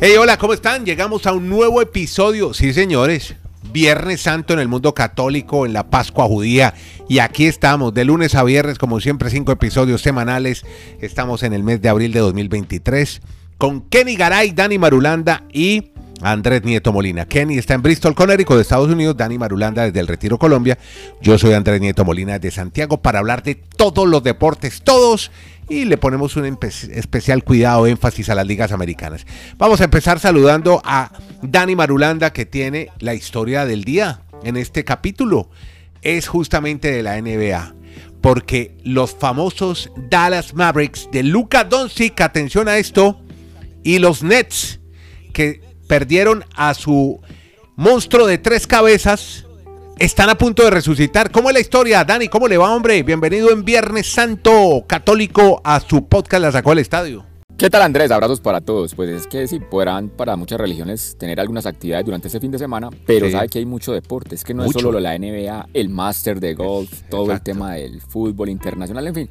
Hey, 0.00 0.14
hola, 0.16 0.38
¿cómo 0.38 0.52
están? 0.52 0.86
Llegamos 0.86 1.26
a 1.26 1.32
un 1.32 1.48
nuevo 1.48 1.82
episodio. 1.82 2.54
Sí, 2.54 2.72
señores. 2.72 3.34
Viernes 3.72 4.20
Santo 4.20 4.52
en 4.52 4.60
el 4.60 4.68
mundo 4.68 4.94
católico, 4.94 5.66
en 5.66 5.72
la 5.72 5.90
Pascua 5.90 6.26
judía. 6.26 6.72
Y 7.08 7.18
aquí 7.18 7.46
estamos, 7.46 7.92
de 7.94 8.04
lunes 8.04 8.36
a 8.36 8.44
viernes, 8.44 8.78
como 8.78 9.00
siempre, 9.00 9.28
cinco 9.28 9.50
episodios 9.50 10.00
semanales. 10.00 10.64
Estamos 11.00 11.42
en 11.42 11.52
el 11.52 11.64
mes 11.64 11.82
de 11.82 11.88
abril 11.88 12.12
de 12.12 12.20
2023 12.20 13.22
con 13.58 13.80
Kenny 13.80 14.14
Garay, 14.14 14.52
Dani 14.52 14.78
Marulanda 14.78 15.42
y 15.52 15.90
Andrés 16.22 16.64
Nieto 16.64 16.92
Molina. 16.92 17.26
Kenny 17.26 17.58
está 17.58 17.74
en 17.74 17.82
Bristol, 17.82 18.14
Connecticut, 18.14 18.56
de 18.56 18.62
Estados 18.62 18.90
Unidos. 18.90 19.16
Dani 19.16 19.38
Marulanda 19.38 19.84
desde 19.84 20.00
el 20.00 20.06
Retiro, 20.06 20.38
Colombia. 20.38 20.78
Yo 21.20 21.38
soy 21.38 21.52
Andrés 21.52 21.80
Nieto 21.80 22.04
Molina 22.04 22.38
de 22.38 22.50
Santiago 22.50 23.00
para 23.00 23.18
hablar 23.18 23.42
de 23.42 23.54
todos 23.54 24.08
los 24.08 24.22
deportes, 24.22 24.82
todos 24.82 25.30
y 25.68 25.84
le 25.84 25.98
ponemos 25.98 26.36
un 26.36 26.58
especial 26.92 27.44
cuidado, 27.44 27.86
énfasis 27.86 28.30
a 28.30 28.34
las 28.34 28.46
ligas 28.46 28.72
americanas. 28.72 29.26
Vamos 29.58 29.80
a 29.80 29.84
empezar 29.84 30.18
saludando 30.18 30.80
a 30.84 31.12
Dani 31.42 31.76
Marulanda 31.76 32.32
que 32.32 32.46
tiene 32.46 32.88
la 33.00 33.14
historia 33.14 33.66
del 33.66 33.84
día 33.84 34.22
en 34.42 34.56
este 34.56 34.84
capítulo. 34.84 35.50
Es 36.00 36.26
justamente 36.26 36.90
de 36.90 37.02
la 37.02 37.20
NBA. 37.20 37.74
Porque 38.20 38.76
los 38.82 39.14
famosos 39.14 39.92
Dallas 40.10 40.54
Mavericks 40.54 41.08
de 41.12 41.22
Luka 41.22 41.64
Doncic, 41.64 42.20
atención 42.20 42.66
a 42.66 42.78
esto, 42.78 43.20
y 43.84 43.98
los 43.98 44.22
Nets 44.22 44.80
que 45.32 45.67
perdieron 45.88 46.44
a 46.54 46.74
su 46.74 47.20
monstruo 47.74 48.26
de 48.26 48.38
tres 48.38 48.66
cabezas 48.66 49.46
están 49.98 50.28
a 50.28 50.36
punto 50.36 50.62
de 50.62 50.70
resucitar. 50.70 51.32
¿Cómo 51.32 51.48
es 51.48 51.54
la 51.54 51.60
historia, 51.60 52.04
Dani? 52.04 52.28
¿Cómo 52.28 52.46
le 52.46 52.56
va, 52.56 52.72
hombre? 52.72 53.02
Bienvenido 53.02 53.50
en 53.50 53.64
Viernes 53.64 54.06
Santo 54.06 54.84
Católico 54.86 55.60
a 55.64 55.80
su 55.80 56.06
podcast 56.06 56.42
La 56.42 56.52
Sacó 56.52 56.70
al 56.70 56.78
Estadio. 56.78 57.24
¿Qué 57.56 57.70
tal 57.70 57.82
Andrés? 57.82 58.12
Abrazos 58.12 58.40
para 58.40 58.60
todos. 58.60 58.94
Pues 58.94 59.10
es 59.10 59.26
que 59.26 59.48
sí, 59.48 59.58
podrán 59.58 60.10
para 60.10 60.36
muchas 60.36 60.60
religiones 60.60 61.16
tener 61.18 61.40
algunas 61.40 61.66
actividades 61.66 62.04
durante 62.04 62.28
este 62.28 62.38
fin 62.38 62.52
de 62.52 62.58
semana, 62.58 62.90
pero 63.04 63.28
sabe 63.30 63.48
que 63.48 63.58
hay 63.58 63.66
mucho 63.66 63.92
deporte. 63.92 64.36
Es 64.36 64.44
que 64.44 64.54
no 64.54 64.64
es 64.64 64.72
solo 64.72 65.00
la 65.00 65.18
NBA, 65.18 65.70
el 65.72 65.88
Master 65.88 66.38
de 66.38 66.54
Golf, 66.54 67.02
todo 67.08 67.32
el 67.32 67.40
tema 67.40 67.72
del 67.72 68.00
fútbol 68.00 68.50
internacional, 68.50 69.06
en 69.08 69.14
fin. 69.14 69.30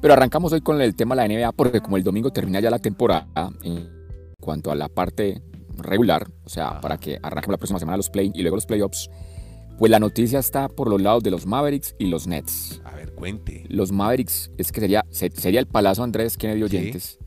Pero 0.00 0.14
arrancamos 0.14 0.52
hoy 0.52 0.62
con 0.62 0.80
el 0.80 0.94
tema 0.94 1.14
de 1.16 1.28
la 1.28 1.34
NBA 1.34 1.52
porque 1.52 1.80
como 1.80 1.96
el 1.98 2.04
domingo 2.04 2.30
termina 2.30 2.60
ya 2.60 2.70
la 2.70 2.78
temporada 2.78 3.26
en 3.62 3.90
cuanto 4.40 4.70
a 4.70 4.74
la 4.74 4.88
parte 4.88 5.42
regular, 5.76 6.28
o 6.44 6.48
sea, 6.48 6.80
para 6.80 6.98
que 6.98 7.18
arranquemos 7.22 7.54
la 7.54 7.58
próxima 7.58 7.78
semana 7.78 7.96
los 7.96 8.10
play 8.10 8.30
y 8.34 8.42
luego 8.42 8.56
los 8.56 8.66
playoffs, 8.66 9.10
pues 9.78 9.90
la 9.90 9.98
noticia 9.98 10.38
está 10.38 10.68
por 10.68 10.88
los 10.88 11.02
lados 11.02 11.22
de 11.22 11.30
los 11.30 11.46
Mavericks 11.46 11.94
y 11.98 12.06
los 12.06 12.26
Nets. 12.26 12.80
A 12.84 12.94
ver, 12.94 13.12
cuente. 13.12 13.64
Los 13.68 13.92
Mavericks, 13.92 14.50
es 14.56 14.72
que 14.72 14.80
sería, 14.80 15.04
sería 15.10 15.60
el 15.60 15.66
palazo 15.66 16.02
Andrés 16.02 16.36
Kennedy 16.38 16.62
Oyentes, 16.62 17.18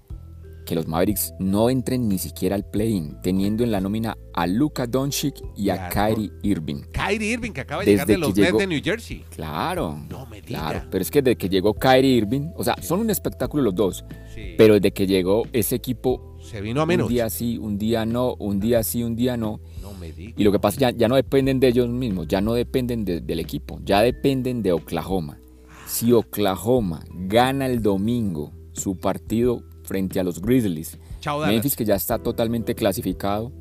que 0.66 0.76
los 0.76 0.88
Mavericks 0.88 1.34
no 1.40 1.70
entren 1.70 2.08
ni 2.08 2.18
siquiera 2.18 2.56
al 2.56 2.64
play-in, 2.64 3.20
teniendo 3.22 3.64
en 3.64 3.72
la 3.72 3.82
nómina 3.82 4.18
a 4.34 4.46
Luka 4.46 4.86
Doncic 4.88 5.36
y 5.56 5.70
a 5.70 5.90
Kyrie 5.90 6.32
Irving. 6.44 6.84
Kyrie 6.92 7.34
Irving, 7.34 7.52
que 7.52 7.62
acaba 7.62 7.84
de 7.84 7.92
llegar 7.92 8.08
de 8.08 8.18
los 8.18 8.36
Nets 8.36 8.58
de 8.58 8.68
New 8.68 8.82
Jersey. 8.84 9.26
Claro. 9.30 10.00
No 10.10 10.26
me 10.28 10.42
diga. 10.42 10.60
Claro, 10.60 10.88
pero 10.92 11.02
es 11.02 11.10
que 11.12 11.22
desde 11.22 11.38
que 11.38 11.50
llegó 11.50 11.74
Kyrie 11.74 12.18
Irving, 12.18 12.52
o 12.56 12.64
sea, 12.64 12.76
son 12.82 13.00
un 13.00 13.10
espectáculo 13.10 13.64
los 13.64 13.76
dos, 13.76 14.06
pero 14.58 14.76
desde 14.76 14.92
que 14.92 15.06
llegó 15.06 15.44
ese 15.54 15.76
equipo... 15.76 16.29
Se 16.50 16.62
vino 16.62 16.82
a 16.82 16.86
menos. 16.86 17.08
Un 17.08 17.14
día 17.14 17.30
sí, 17.30 17.58
un 17.58 17.78
día 17.78 18.06
no, 18.06 18.36
un 18.40 18.60
día 18.60 18.84
sí, 18.84 19.04
un 19.04 19.16
día 19.16 19.38
no 19.38 19.60
y 20.36 20.44
lo 20.44 20.52
que 20.52 20.60
pasa 20.60 20.80
ya, 20.80 20.92
ya 20.92 21.08
no 21.08 21.16
dependen 21.16 21.60
de 21.60 21.68
ellos 21.68 21.90
mismos, 21.90 22.28
ya 22.28 22.42
no 22.42 22.54
dependen 22.54 23.06
del 23.06 23.40
equipo, 23.40 23.80
ya 23.84 24.02
dependen 24.02 24.62
de 24.62 24.72
Oklahoma. 24.72 25.40
Si 25.88 26.12
Oklahoma 26.14 27.04
gana 27.12 27.66
el 27.66 27.82
domingo 27.82 28.52
su 28.72 28.98
partido 28.98 29.64
frente 29.84 30.20
a 30.20 30.24
los 30.24 30.42
Grizzlies, 30.42 31.00
Memphis 31.48 31.76
que 31.76 31.86
ya 31.86 31.96
está 31.96 32.20
totalmente 32.20 32.76
clasificado, 32.76 33.52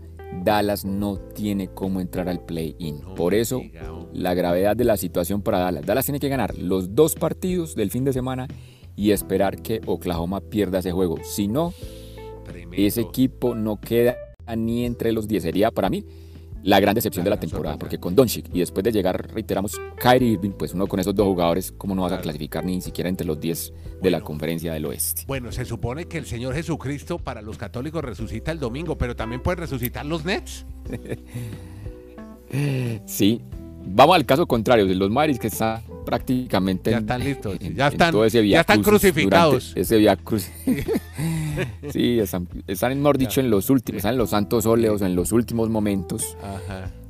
Dallas 0.45 0.85
no 0.85 1.17
tiene 1.17 1.69
cómo 1.69 2.01
entrar 2.01 2.29
al 2.29 2.45
play-in. 2.45 3.01
Por 3.17 3.35
eso, 3.35 3.63
la 4.13 4.35
gravedad 4.35 4.77
de 4.77 4.85
la 4.85 4.97
situación 4.97 5.43
para 5.43 5.59
Dallas. 5.59 5.87
Dallas 5.87 6.05
tiene 6.05 6.21
que 6.21 6.29
ganar 6.29 6.57
los 6.57 6.95
dos 6.95 7.15
partidos 7.15 7.75
del 7.75 7.91
fin 7.91 8.05
de 8.05 8.13
semana 8.13 8.47
y 8.95 9.13
esperar 9.13 9.63
que 9.63 9.81
Oklahoma 9.87 10.41
pierda 10.41 10.81
ese 10.81 10.93
juego. 10.93 11.17
Si 11.23 11.49
no, 11.49 11.73
ese 12.73 13.01
equipo 13.01 13.55
no 13.55 13.81
queda 13.81 14.17
ni 14.57 14.85
entre 14.85 15.13
los 15.13 15.29
10. 15.29 15.43
Sería 15.43 15.71
para 15.71 15.91
mí 15.91 16.05
la 16.63 16.81
gran 16.81 16.95
decepción 16.95 17.25
de 17.25 17.31
la 17.31 17.39
temporada, 17.39 17.79
porque 17.79 17.99
con 17.99 18.15
Doncic 18.15 18.47
y 18.53 18.61
después 18.61 18.85
de 18.85 18.93
llegar, 18.93 19.33
reiteramos, 19.33 19.81
Kyrie 20.01 20.33
Irving, 20.33 20.51
pues 20.51 20.75
uno 20.75 20.87
con 20.87 21.01
esos 21.01 21.15
dos 21.15 21.27
jugadores, 21.27 21.73
¿cómo 21.73 21.95
no 21.95 22.03
vas 22.03 22.13
a 22.13 22.21
clasificar 22.21 22.65
ni 22.65 22.81
siquiera 22.81 23.09
entre 23.09 23.27
los 23.27 23.41
10 23.41 23.73
de 24.03 24.11
la 24.11 24.21
conferencia 24.21 24.73
del 24.73 24.87
oeste? 24.87 25.23
Bueno, 25.27 25.53
se 25.53 25.65
supone 25.65 26.07
que 26.07 26.19
el 26.19 26.27
Señor 26.27 26.55
Jesucristo 26.55 27.19
para 27.19 27.43
los 27.43 27.59
católicos 27.59 28.03
resucita 28.03 28.51
el 28.53 28.59
domingo, 28.59 28.99
pero 28.99 29.15
también 29.15 29.43
puede 29.43 29.57
resucitar 29.57 30.05
los 30.05 30.25
Nets. 30.25 30.67
sí, 33.07 33.41
Vamos 33.91 34.17
al 34.17 34.27
caso 34.27 34.47
contrario, 34.47 34.87
de 34.87 34.95
los 34.95 35.11
Maris 35.11 35.39
que 35.39 35.49
están 35.49 35.83
prácticamente 36.05 36.91
ya 36.91 36.99
están 36.99 37.23
listos, 37.23 37.59
ya 37.59 37.89
están, 37.89 38.15
ya 38.29 38.61
están 38.61 38.83
crucificados. 38.83 39.73
Ese 39.75 39.99
via 39.99 40.17
cruz. 40.17 40.49
sí, 41.93 42.19
están, 42.19 42.49
están 42.67 42.97
mejor 42.97 43.19
dicho 43.19 43.41
en 43.41 43.51
los 43.51 43.71
últimos, 43.71 43.99
están 43.99 44.15
en 44.15 44.19
los 44.19 44.31
santos 44.31 44.67
óleos 44.67 45.03
en 45.03 45.15
los 45.15 45.33
últimos 45.33 45.69
momentos. 45.69 46.37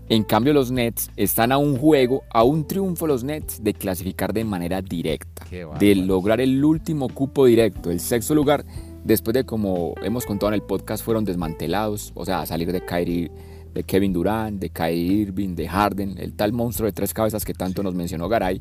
En 0.08 0.24
cambio 0.24 0.52
los 0.54 0.70
Nets 0.70 1.10
están 1.16 1.52
a 1.52 1.58
un 1.58 1.76
juego, 1.76 2.22
a 2.30 2.42
un 2.42 2.66
triunfo 2.66 3.06
los 3.06 3.24
Nets 3.24 3.62
de 3.62 3.74
clasificar 3.74 4.32
de 4.32 4.44
manera 4.44 4.80
directa, 4.80 5.44
de 5.78 5.94
lograr 5.94 6.40
el 6.40 6.64
último 6.64 7.08
cupo 7.08 7.46
directo, 7.46 7.90
el 7.90 8.00
sexto 8.00 8.34
lugar, 8.34 8.64
después 9.04 9.34
de 9.34 9.44
como 9.44 9.94
hemos 10.02 10.24
contado 10.24 10.48
en 10.48 10.54
el 10.54 10.62
podcast 10.62 11.04
fueron 11.04 11.24
desmantelados, 11.24 12.12
o 12.14 12.24
sea, 12.24 12.46
salir 12.46 12.72
de 12.72 12.84
Kyrie 12.84 13.30
de 13.74 13.82
Kevin 13.82 14.12
Durant, 14.12 14.60
de 14.60 14.70
Kyrie 14.70 15.22
Irving, 15.22 15.54
de 15.54 15.68
Harden, 15.68 16.16
el 16.18 16.34
tal 16.34 16.52
monstruo 16.52 16.86
de 16.86 16.92
tres 16.92 17.14
cabezas 17.14 17.44
que 17.44 17.54
tanto 17.54 17.82
nos 17.82 17.94
mencionó 17.94 18.28
Garay, 18.28 18.60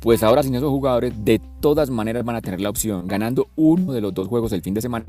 pues 0.00 0.22
ahora 0.22 0.42
sin 0.42 0.54
esos 0.54 0.70
jugadores 0.70 1.12
de 1.24 1.40
todas 1.60 1.90
maneras 1.90 2.24
van 2.24 2.36
a 2.36 2.40
tener 2.40 2.60
la 2.60 2.70
opción, 2.70 3.06
ganando 3.06 3.48
uno 3.56 3.92
de 3.92 4.00
los 4.00 4.14
dos 4.14 4.28
juegos 4.28 4.52
el 4.52 4.62
fin 4.62 4.74
de 4.74 4.80
semana. 4.80 5.06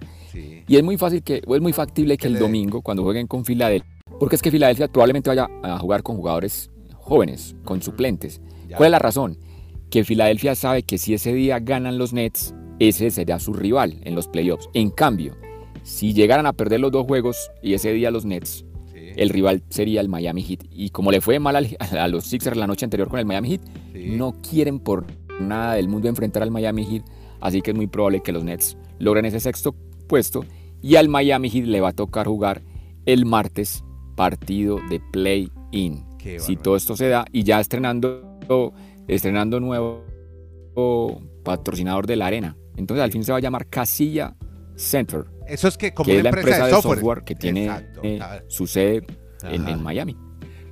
Y 0.67 0.75
es 0.75 0.83
muy 0.83 0.97
fácil 0.97 1.23
que, 1.23 1.41
o 1.45 1.55
es 1.55 1.61
muy 1.61 1.73
factible 1.73 2.17
que 2.17 2.27
el 2.27 2.39
domingo, 2.39 2.81
cuando 2.81 3.03
jueguen 3.03 3.27
con 3.27 3.45
Filadelfia, 3.45 3.89
porque 4.19 4.35
es 4.35 4.41
que 4.41 4.51
Filadelfia 4.51 4.87
probablemente 4.87 5.29
vaya 5.29 5.47
a 5.63 5.77
jugar 5.77 6.03
con 6.03 6.17
jugadores 6.17 6.71
jóvenes, 6.95 7.55
con 7.63 7.81
suplentes. 7.81 8.41
¿Cuál 8.75 8.87
es 8.87 8.91
la 8.91 8.99
razón? 8.99 9.37
Que 9.89 10.03
Filadelfia 10.03 10.55
sabe 10.55 10.83
que 10.83 10.97
si 10.97 11.13
ese 11.13 11.33
día 11.33 11.59
ganan 11.59 11.97
los 11.97 12.11
Nets, 12.11 12.53
ese 12.79 13.11
será 13.11 13.39
su 13.39 13.53
rival 13.53 13.99
en 14.03 14.15
los 14.15 14.27
playoffs. 14.27 14.69
En 14.73 14.89
cambio, 14.89 15.35
si 15.83 16.13
llegaran 16.13 16.45
a 16.45 16.53
perder 16.53 16.81
los 16.81 16.91
dos 16.91 17.05
juegos 17.07 17.49
y 17.61 17.73
ese 17.73 17.93
día 17.93 18.11
los 18.11 18.25
Nets 18.25 18.65
el 19.17 19.29
rival 19.29 19.63
sería 19.69 19.99
el 19.99 20.09
Miami 20.09 20.43
Heat. 20.43 20.65
Y 20.71 20.91
como 20.91 21.11
le 21.11 21.21
fue 21.21 21.39
mal 21.39 21.55
a 21.79 22.07
los 22.07 22.25
Sixers 22.25 22.55
la 22.55 22.67
noche 22.67 22.85
anterior 22.85 23.09
con 23.09 23.19
el 23.19 23.25
Miami 23.25 23.49
Heat, 23.49 23.61
no 23.93 24.33
quieren 24.41 24.79
por 24.79 25.05
nada 25.41 25.73
del 25.73 25.89
mundo 25.89 26.07
enfrentar 26.07 26.43
al 26.43 26.51
Miami 26.51 26.85
Heat, 26.85 27.03
así 27.41 27.61
que 27.61 27.71
es 27.71 27.77
muy 27.77 27.87
probable 27.87 28.21
que 28.21 28.31
los 28.31 28.43
Nets 28.43 28.77
logren 28.99 29.25
ese 29.25 29.39
sexto 29.39 29.75
puesto 30.07 30.45
y 30.81 30.95
al 30.95 31.09
Miami 31.09 31.49
Heat 31.49 31.65
le 31.65 31.81
va 31.81 31.89
a 31.89 31.93
tocar 31.93 32.27
jugar 32.27 32.63
el 33.05 33.25
martes 33.25 33.83
partido 34.15 34.79
de 34.89 34.99
play-in. 34.99 36.05
Si 36.39 36.57
todo 36.57 36.75
esto 36.75 36.97
se 36.97 37.07
da 37.07 37.25
y 37.31 37.43
ya 37.43 37.59
estrenando, 37.59 38.73
estrenando 39.07 39.59
nuevo 39.61 40.03
patrocinador 41.43 42.05
de 42.05 42.17
la 42.17 42.27
arena. 42.27 42.57
Entonces 42.75 43.03
al 43.03 43.11
fin 43.11 43.23
se 43.23 43.31
va 43.31 43.37
a 43.37 43.41
llamar 43.41 43.67
Casilla 43.67 44.35
Center. 44.75 45.25
Eso 45.47 45.67
es 45.67 45.77
que 45.77 45.93
como 45.93 46.11
una 46.11 46.29
empresa, 46.29 46.67
de, 46.67 46.71
software. 46.71 47.23
que 47.23 47.35
tiene 47.35 47.69
eh, 48.03 48.19
su 48.47 48.67
sede 48.67 49.03
en, 49.43 49.81
Miami. 49.81 50.15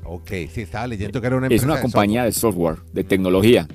Ok, 0.04 0.30
sí, 0.52 0.62
estaba 0.62 0.88
leyendo 0.88 1.20
que 1.20 1.28
era 1.28 1.36
una 1.36 1.48
empresa. 1.48 1.66
Es 1.66 1.72
una 1.72 1.82
compañía 1.82 2.24
de 2.24 2.32
software, 2.32 2.80
de 2.94 3.04
tecnología. 3.04 3.68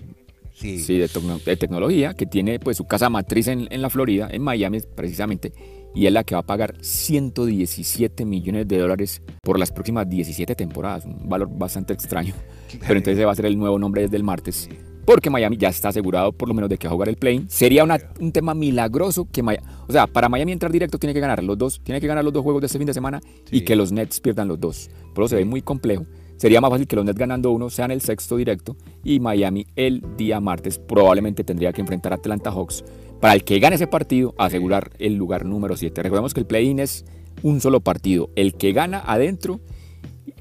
Sí, 0.55 0.78
sí 0.78 0.99
de, 0.99 1.09
tecnología, 1.56 2.12
que 2.12 2.27
tiene 2.27 2.60
pues 2.60 2.77
su 2.77 2.87
casa 2.87 3.09
matriz 3.09 3.49
en, 3.49 3.66
en, 3.71 3.81
la 3.81 3.89
Florida, 3.89 4.28
en 4.30 4.42
Miami 4.42 4.80
precisamente, 4.95 5.53
y 5.95 6.07
es 6.07 6.13
la 6.13 6.22
que 6.22 6.34
va 6.34 6.42
a 6.42 6.47
pagar 6.47 6.75
117 6.83 8.27
millones 8.27 8.69
de 8.69 8.78
dólares 8.78 9.22
por 9.42 9.59
las 9.59 9.72
próximas 9.72 10.09
17 10.09 10.54
temporadas, 10.54 11.07
un 11.07 11.28
valor 11.28 11.48
bastante 11.51 11.95
extraño. 11.95 12.34
Pero 12.80 12.98
entonces 12.98 13.27
va 13.27 13.33
a 13.33 13.34
ser 13.34 13.47
el 13.47 13.59
nuevo 13.59 13.78
nombre 13.78 14.03
desde 14.03 14.16
el 14.19 14.22
martes 14.22 14.69
porque 15.05 15.31
Miami 15.31 15.57
ya 15.57 15.69
está 15.69 15.89
asegurado 15.89 16.33
por 16.33 16.49
lo 16.49 16.55
menos 16.55 16.71
de 16.71 16.79
que 16.79 16.87
va 16.87 16.93
a 16.93 16.95
jugar 16.95 17.09
el 17.09 17.17
play. 17.17 17.45
Sería 17.49 17.85
un 17.85 18.33
tema 18.33 18.55
milagroso 18.55 19.27
que 19.31 19.43
Miami, 19.43 19.67
o 19.89 19.93
sea, 19.93 20.07
para 20.07 20.29
Miami 20.29 20.53
entrar 20.53 20.73
directo 20.73 20.99
tiene 20.99 21.15
que 21.15 21.21
ganar 21.21 21.43
los 21.43 21.57
dos, 21.59 21.81
tiene 21.83 22.01
que 22.01 22.07
ganar 22.07 22.25
los 22.25 22.33
dos 22.33 22.43
juegos 22.43 22.61
de 22.61 22.67
este 22.67 22.79
fin 22.79 22.87
de 22.87 22.95
semana 22.95 23.21
y 23.51 23.63
que 23.63 23.77
los 23.77 23.93
Nets 23.93 24.21
pierdan 24.21 24.49
los 24.49 24.61
dos. 24.61 24.91
Pero 25.15 25.29
se 25.29 25.37
ve 25.37 25.45
muy 25.45 25.63
complejo. 25.63 26.07
Sería 26.37 26.61
más 26.61 26.71
fácil 26.71 26.87
que 26.87 26.97
los 26.97 27.05
Nets 27.05 27.19
ganando 27.19 27.51
uno 27.51 27.69
sean 27.71 27.91
el 27.91 28.01
sexto 28.01 28.37
directo 28.37 28.77
y 29.05 29.21
Miami 29.21 29.67
el 29.77 30.03
día 30.17 30.41
martes 30.41 30.79
probablemente 30.79 31.45
tendría 31.45 31.73
que 31.73 31.81
enfrentar 31.81 32.13
a 32.13 32.17
Atlanta 32.17 32.51
Hawks 32.51 32.85
para 33.21 33.35
el 33.35 33.45
que 33.45 33.59
gane 33.59 33.77
ese 33.77 33.87
partido 33.87 34.35
asegurar 34.39 34.91
el 34.99 35.17
lugar 35.17 35.45
número 35.45 35.77
7. 35.77 36.03
Recordemos 36.03 36.33
que 36.33 36.41
el 36.41 36.47
play-in 36.47 36.79
es 36.79 37.05
un 37.43 37.61
solo 37.61 37.81
partido. 37.81 38.31
El 38.37 38.55
que 38.55 38.73
gana 38.73 39.03
adentro 39.05 39.61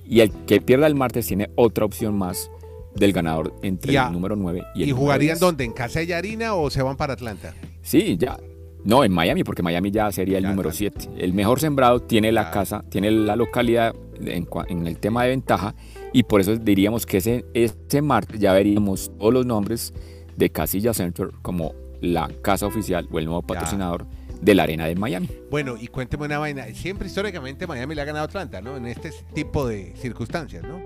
y 0.08 0.22
el 0.22 0.32
que 0.46 0.62
pierda 0.62 0.88
el 0.88 0.96
martes 0.96 1.28
tiene 1.28 1.50
otra 1.56 1.86
opción 1.86 2.18
más 2.18 2.50
del 3.00 3.14
ganador 3.14 3.54
entre 3.64 3.96
el 3.96 4.12
número 4.12 4.36
9 4.36 4.64
y 4.76 4.84
el 4.84 4.90
¿Y 4.90 4.92
jugarían 4.92 5.40
dónde? 5.40 5.64
¿En 5.64 5.72
Casa 5.72 6.04
y 6.04 6.12
Harina 6.12 6.54
o 6.54 6.70
se 6.70 6.82
van 6.82 6.98
para 6.98 7.14
Atlanta? 7.14 7.54
Sí, 7.82 8.18
ya. 8.18 8.38
No, 8.84 9.04
en 9.04 9.12
Miami, 9.12 9.44
porque 9.44 9.62
Miami 9.62 9.92
ya 9.92 10.12
sería 10.12 10.38
el 10.38 10.46
número 10.46 10.72
7. 10.72 11.10
El 11.18 11.34
mejor 11.34 11.60
sembrado 11.60 12.02
tiene 12.02 12.32
la 12.32 12.52
casa, 12.52 12.84
tiene 12.90 13.12
la 13.12 13.36
localidad 13.36 13.94
en, 14.22 14.88
el 14.88 14.98
tema 14.98 15.24
de 15.24 15.30
ventaja 15.30 15.76
y 16.14 16.24
por 16.24 16.42
eso 16.42 16.56
diríamos 16.56 17.06
que 17.06 17.18
ese, 17.18 17.46
ese 17.54 18.02
martes 18.02 18.40
ya 18.40 18.54
veríamos 18.54 19.12
todos 19.18 19.34
los 19.34 19.46
nombres 19.46 19.94
de 20.38 20.50
Casilla 20.50 20.94
Center 20.94 21.32
como 21.42 21.74
la 22.02 22.30
casa 22.42 22.66
oficial 22.66 23.08
o 23.12 23.20
el 23.20 23.26
nuevo 23.26 23.42
patrocinador 23.42 24.06
de 24.42 24.56
la 24.56 24.64
arena 24.64 24.86
de 24.86 24.96
Miami. 24.96 25.30
Bueno, 25.52 25.76
y 25.80 25.88
cuénteme 25.88 26.26
una 26.26 26.40
vaina. 26.40 26.66
Siempre 26.74 27.08
históricamente 27.08 27.68
Miami 27.68 27.96
le 27.96 28.02
ha 28.02 28.06
ganado 28.06 28.24
a 28.24 28.28
Atlanta, 28.28 28.62
¿no? 28.62 28.78
En 28.78 28.86
este 28.86 29.12
tipo 29.34 29.68
de 29.68 29.94
circunstancias, 29.98 30.64
¿no? 30.64 30.80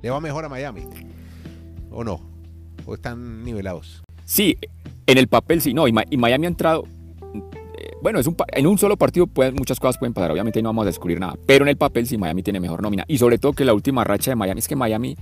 ¿Le 0.00 0.10
va 0.10 0.20
mejor 0.20 0.44
a 0.46 0.48
Miami? 0.48 0.86
¿O 1.98 2.04
no? 2.04 2.20
¿O 2.86 2.94
están 2.94 3.42
nivelados? 3.42 4.04
Sí, 4.24 4.56
en 5.04 5.18
el 5.18 5.26
papel 5.26 5.60
sí, 5.60 5.74
no. 5.74 5.88
Y, 5.88 5.92
Miami 5.92 6.46
ha 6.46 6.48
entrado. 6.48 6.84
Eh, 7.76 7.90
bueno, 8.00 8.20
es 8.20 8.28
un, 8.28 8.36
en 8.52 8.68
un 8.68 8.78
solo 8.78 8.96
partido 8.96 9.28
muchas 9.54 9.80
cosas 9.80 9.98
pueden 9.98 10.14
pasar. 10.14 10.30
Obviamente 10.30 10.62
no 10.62 10.68
vamos 10.68 10.84
a 10.84 10.86
descubrir 10.86 11.18
nada. 11.18 11.34
Pero 11.44 11.64
en 11.64 11.70
el 11.70 11.76
papel 11.76 12.06
sí 12.06 12.16
Miami 12.16 12.44
tiene 12.44 12.60
mejor 12.60 12.82
nómina. 12.82 13.04
Y 13.08 13.18
sobre 13.18 13.38
todo 13.38 13.52
que 13.52 13.64
la 13.64 13.74
última 13.74 14.04
racha 14.04 14.30
de 14.30 14.36
Miami 14.36 14.60
es 14.60 14.68
que 14.68 14.76
Miami 14.76 15.16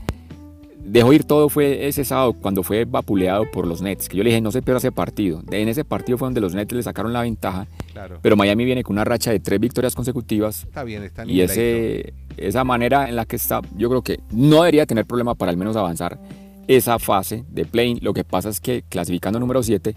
dejó 0.85 1.15
ir 1.15 1.25
todo 1.25 1.49
fue 1.49 1.89
ese 1.89 2.05
sábado 2.05 2.35
cuando 2.35 2.63
fue 2.63 2.85
vapuleado 2.85 3.51
por 3.51 3.67
los 3.67 3.81
Nets, 3.81 4.11
que 4.11 4.19
yo 4.19 4.23
le 4.23 4.29
dije, 4.29 4.43
no 4.43 4.53
se 4.53 4.61
pierda 4.61 4.77
ese 4.77 4.93
partido. 4.93 5.43
En 5.51 5.69
ese 5.69 5.83
partido 5.83 6.19
fue 6.19 6.27
donde 6.27 6.43
los 6.43 6.55
Nets 6.55 6.75
le 6.75 6.83
sacaron 6.83 7.15
la 7.15 7.23
ventaja, 7.23 7.67
pero 8.21 8.37
Miami 8.37 8.67
viene 8.67 8.85
con 8.85 8.97
una 8.97 9.05
racha 9.05 9.31
de 9.31 9.41
tres 9.41 9.59
victorias 9.59 9.95
consecutivas. 9.95 10.65
Está 10.65 10.85
bien, 10.85 11.03
está 11.05 11.25
Y 11.25 11.41
ese, 11.41 12.13
esa 12.37 12.65
manera 12.65 13.09
en 13.09 13.17
la 13.17 13.25
que 13.25 13.37
está, 13.37 13.63
yo 13.79 13.89
creo 13.89 14.03
que 14.03 14.21
no 14.31 14.57
debería 14.57 14.85
tener 14.85 15.07
problema 15.07 15.35
para 15.35 15.51
al 15.51 15.57
menos 15.57 15.75
avanzar 15.75 16.19
esa 16.69 16.99
fase 16.99 17.45
de 17.49 17.65
play. 17.65 17.99
Lo 18.01 18.13
que 18.13 18.25
pasa 18.25 18.49
es 18.49 18.61
que 18.61 18.83
clasificando 18.89 19.39
número 19.41 19.63
7, 19.63 19.95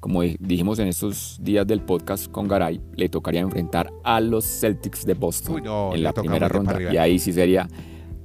como 0.00 0.22
dijimos 0.22 0.78
en 0.78 0.88
estos 0.88 1.38
días 1.40 1.66
del 1.66 1.80
podcast 1.80 2.30
con 2.30 2.48
Garay, 2.48 2.80
le 2.94 3.08
tocaría 3.08 3.40
enfrentar 3.40 3.90
a 4.04 4.20
los 4.20 4.44
Celtics 4.44 5.06
de 5.06 5.14
Boston 5.14 5.62
en 5.94 6.02
la 6.02 6.12
primera 6.12 6.48
ronda. 6.48 6.92
Y 6.92 6.96
ahí 6.96 7.18
sí 7.18 7.32
sería 7.32 7.68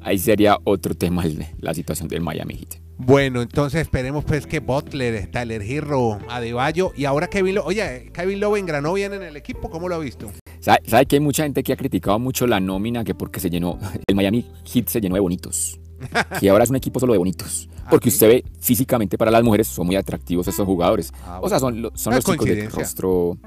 ahí 0.02 0.18
sería 0.18 0.58
otro 0.64 0.96
tema 0.96 1.24
la 1.60 1.74
situación 1.74 2.08
del 2.08 2.22
Miami 2.22 2.56
Heat. 2.56 2.82
Bueno, 2.98 3.42
entonces 3.42 3.82
esperemos 3.82 4.26
pues 4.26 4.46
que 4.46 4.60
Butler, 4.60 5.32
Tyler 5.32 5.62
Hero, 5.62 6.20
Adebayo 6.28 6.92
y 6.98 7.06
ahora 7.06 7.28
Kevin 7.28 7.56
Love. 7.56 7.68
Oye, 7.68 8.12
Kevin 8.14 8.42
Love 8.42 8.58
engranó 8.58 8.94
bien 8.94 9.14
en 9.14 9.24
el 9.24 9.38
equipo, 9.38 9.70
¿cómo 9.70 9.88
lo 9.88 9.96
ha 9.96 10.00
visto? 10.00 10.30
¿Sabe, 10.60 11.06
que 11.06 11.16
hay 11.16 11.20
mucha 11.22 11.44
gente 11.44 11.64
que 11.64 11.72
ha 11.72 11.78
criticado 11.78 12.20
mucho 12.20 12.46
la 12.46 12.60
nómina 12.60 13.06
que 13.06 13.16
porque 13.16 13.40
se 13.40 13.50
llenó, 13.50 13.80
el 14.08 14.16
Miami 14.16 14.46
Heat 14.66 14.90
se 14.90 15.00
llenó 15.00 15.16
de 15.16 15.22
bonitos. 15.22 15.80
Y 16.42 16.48
ahora 16.48 16.64
es 16.64 16.70
un 16.70 16.76
equipo 16.76 17.00
solo 17.00 17.14
de 17.14 17.20
bonitos. 17.20 17.70
¿Ah, 17.84 17.88
porque 17.90 18.10
usted 18.10 18.28
ve 18.28 18.46
físicamente 18.60 19.18
para 19.18 19.32
las 19.32 19.44
mujeres 19.44 19.68
son 19.68 19.88
muy 19.88 19.96
atractivos 19.96 20.48
esos 20.48 20.66
jugadores. 20.66 21.12
Ah, 21.26 21.40
o 21.42 21.50
sea, 21.50 21.60
son, 21.60 21.90
son 21.96 22.16
los 22.16 22.24
chicos 22.24 22.46
de 22.46 22.70
rostro 22.70 23.38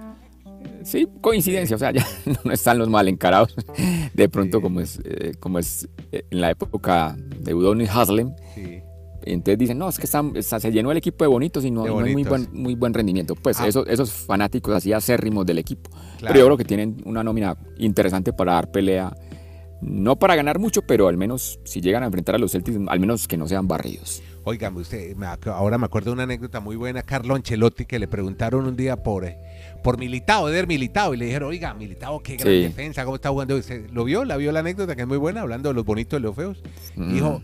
sí, 0.84 1.08
coincidencia, 1.20 1.76
o 1.76 1.78
sea, 1.78 1.92
ya 1.92 2.06
no 2.44 2.52
están 2.52 2.78
los 2.78 2.88
mal 2.88 3.08
encarados. 3.08 3.54
De 4.14 4.28
pronto, 4.28 4.60
como 4.60 4.80
es 4.80 5.00
eh, 5.04 5.32
como 5.38 5.58
es 5.58 5.88
eh, 6.12 6.24
en 6.30 6.40
la 6.40 6.50
época 6.50 7.16
de 7.38 7.54
Udon 7.54 7.80
y 7.80 7.86
Haslem. 7.86 8.34
Entonces 9.24 9.56
dicen, 9.56 9.78
no, 9.78 9.88
es 9.88 10.00
que 10.00 10.08
se 10.08 10.72
llenó 10.72 10.90
el 10.90 10.96
equipo 10.98 11.22
de 11.22 11.28
bonitos 11.28 11.64
y 11.64 11.70
no, 11.70 11.84
hay 12.00 12.12
muy 12.12 12.24
buen, 12.24 12.48
muy 12.52 12.74
buen 12.74 12.92
rendimiento. 12.92 13.36
Pues 13.36 13.60
ah. 13.60 13.68
esos, 13.68 13.86
esos 13.86 14.12
fanáticos 14.12 14.74
así 14.74 14.92
acérrimos 14.92 15.46
del 15.46 15.58
equipo. 15.58 15.90
Pero 16.20 16.34
yo 16.34 16.44
creo 16.46 16.56
que 16.56 16.64
tienen 16.64 17.00
una 17.04 17.22
nómina 17.22 17.56
interesante 17.78 18.32
para 18.32 18.54
dar 18.54 18.70
pelea. 18.72 19.14
No 19.82 20.16
para 20.16 20.36
ganar 20.36 20.60
mucho, 20.60 20.82
pero 20.82 21.08
al 21.08 21.16
menos 21.16 21.58
si 21.64 21.80
llegan 21.80 22.04
a 22.04 22.06
enfrentar 22.06 22.36
a 22.36 22.38
los 22.38 22.52
Celtics, 22.52 22.78
al 22.86 23.00
menos 23.00 23.26
que 23.26 23.36
no 23.36 23.48
sean 23.48 23.66
barridos. 23.66 24.22
Oigan, 24.44 24.76
usted, 24.76 25.16
ahora 25.46 25.76
me 25.76 25.86
acuerdo 25.86 26.10
de 26.10 26.14
una 26.14 26.22
anécdota 26.22 26.60
muy 26.60 26.76
buena, 26.76 27.02
Carlo 27.02 27.34
Ancelotti, 27.34 27.84
que 27.84 27.98
le 27.98 28.06
preguntaron 28.06 28.66
un 28.66 28.76
día 28.76 29.02
por, 29.02 29.24
eh, 29.24 29.38
por 29.82 29.98
Militao, 29.98 30.48
Eder 30.48 30.68
Militao, 30.68 31.14
y 31.14 31.16
le 31.16 31.24
dijeron, 31.26 31.48
oiga, 31.50 31.74
Militao, 31.74 32.22
qué 32.22 32.36
gran 32.36 32.52
defensa, 32.52 33.04
cómo 33.04 33.16
está 33.16 33.30
jugando. 33.30 33.60
¿Lo 33.92 34.04
vio? 34.04 34.24
¿La 34.24 34.36
vio 34.36 34.52
la 34.52 34.60
anécdota 34.60 34.94
que 34.94 35.02
es 35.02 35.08
muy 35.08 35.18
buena, 35.18 35.40
hablando 35.40 35.68
de 35.68 35.74
los 35.74 35.84
bonitos 35.84 36.18
y 36.18 36.22
los 36.22 36.34
feos? 36.36 36.62
Mm. 36.94 37.12
Dijo, 37.12 37.42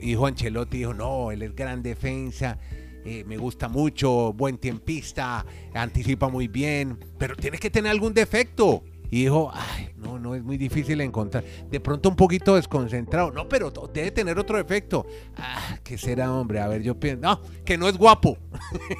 hijo, 0.00 0.26
Ancelotti, 0.26 0.78
dijo, 0.78 0.94
no, 0.94 1.30
él 1.30 1.42
es 1.42 1.54
gran 1.54 1.82
defensa. 1.82 2.58
Eh, 3.04 3.24
me 3.26 3.36
gusta 3.36 3.68
mucho, 3.68 4.32
buen 4.32 4.58
tiempista, 4.58 5.44
anticipa 5.74 6.28
muy 6.28 6.46
bien, 6.46 6.98
pero 7.18 7.34
tiene 7.34 7.58
que 7.58 7.70
tener 7.70 7.90
algún 7.90 8.14
defecto. 8.14 8.84
Y 9.12 9.24
dijo, 9.24 9.50
ay, 9.52 9.90
no, 9.98 10.18
no, 10.18 10.34
es 10.34 10.42
muy 10.42 10.56
difícil 10.56 10.98
encontrar. 11.02 11.44
De 11.70 11.80
pronto 11.80 12.08
un 12.08 12.16
poquito 12.16 12.56
desconcentrado. 12.56 13.30
No, 13.30 13.46
pero 13.46 13.70
debe 13.92 14.10
tener 14.10 14.38
otro 14.38 14.58
efecto. 14.58 15.04
Ah, 15.36 15.76
¿qué 15.84 15.98
será, 15.98 16.32
hombre? 16.32 16.60
A 16.60 16.68
ver, 16.68 16.82
yo 16.82 16.98
pienso. 16.98 17.20
No, 17.20 17.38
que 17.62 17.76
no 17.76 17.90
es 17.90 17.98
guapo. 17.98 18.38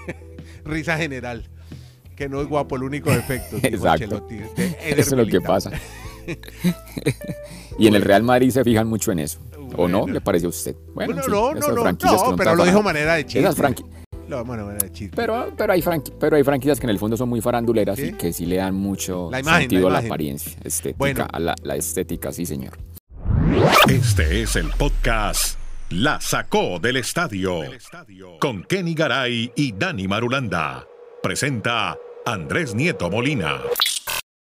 Risa 0.67 0.99
general. 0.99 1.49
Que 2.15 2.29
no 2.29 2.43
es 2.43 2.47
guapo, 2.47 2.77
el 2.77 2.83
único 2.83 3.11
defecto. 3.11 3.57
Exacto. 3.63 4.27
Eso 4.29 5.01
es 5.01 5.13
lo 5.13 5.25
que 5.25 5.41
pasa. 5.41 5.71
y 7.79 7.87
en 7.87 7.95
el 7.95 8.03
Real 8.03 8.23
Madrid 8.23 8.51
se 8.51 8.63
fijan 8.63 8.87
mucho 8.87 9.13
en 9.13 9.21
eso. 9.21 9.41
¿O 9.79 9.89
no? 9.89 10.07
¿Le 10.07 10.21
parece 10.21 10.45
a 10.45 10.51
usted? 10.51 10.77
Bueno, 10.95 11.15
no, 11.15 11.55
no, 11.55 11.69
no, 11.73 11.91
no, 11.91 12.37
pero 12.37 12.55
lo 12.55 12.67
dijo 12.67 12.83
manera 12.83 13.15
de 13.15 13.25
chiste. 13.25 13.41
Esas 13.41 13.57
pero, 15.15 15.53
pero, 15.57 15.73
hay 15.73 15.83
pero 16.19 16.37
hay 16.37 16.45
franquicias 16.45 16.81
que 16.81 16.87
en 16.87 16.91
el 16.91 16.99
fondo 16.99 17.17
son 17.17 17.29
muy 17.29 17.41
faranduleras 17.41 17.99
y 17.99 18.13
que 18.13 18.33
sí 18.33 18.47
le 18.47 18.57
dan 18.57 18.75
mucho 18.75 19.31
sentido 19.45 19.89
a 19.89 19.91
la 19.91 19.99
apariencia 19.99 20.59
estética, 20.65 21.27
a 21.27 21.39
la, 21.39 21.55
la 21.63 21.77
estética, 21.77 22.33
sí, 22.33 22.47
señor. 22.47 22.79
Este 23.89 24.43
es 24.43 24.57
el 24.57 24.71
podcast 24.71 25.59
La 25.91 26.21
Sacó 26.21 26.79
del 26.79 26.97
Estadio 26.97 27.61
con 28.41 28.65
Kenny 28.65 28.95
Garay 28.95 29.53
y 29.55 29.73
Dani 29.73 30.09
Marulanda. 30.09 30.87
Presenta 31.23 31.97
Andrés 32.25 32.75
Nieto 32.75 33.11
Molina. 33.11 33.61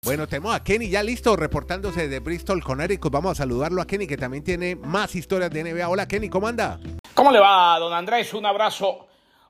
Bueno, 0.05 0.27
tenemos 0.27 0.55
a 0.55 0.63
Kenny 0.63 0.89
ya 0.89 1.03
listo 1.03 1.35
reportándose 1.35 2.09
de 2.09 2.21
Bristol, 2.21 2.63
Connecticut. 2.63 3.13
Vamos 3.13 3.33
a 3.33 3.35
saludarlo 3.35 3.81
a 3.81 3.87
Kenny 3.87 4.07
que 4.07 4.17
también 4.17 4.45
tiene 4.45 4.77
más 4.77 5.15
historias 5.15 5.51
de 5.51 5.65
NBA. 5.65 5.89
Hola 5.89 6.07
Kenny, 6.07 6.29
¿cómo 6.29 6.47
anda? 6.47 6.79
¿Cómo 7.15 7.31
le 7.31 7.41
va, 7.41 7.79
don 7.79 7.93
Andrés? 7.93 8.35
Un 8.35 8.45
abrazo 8.45 9.07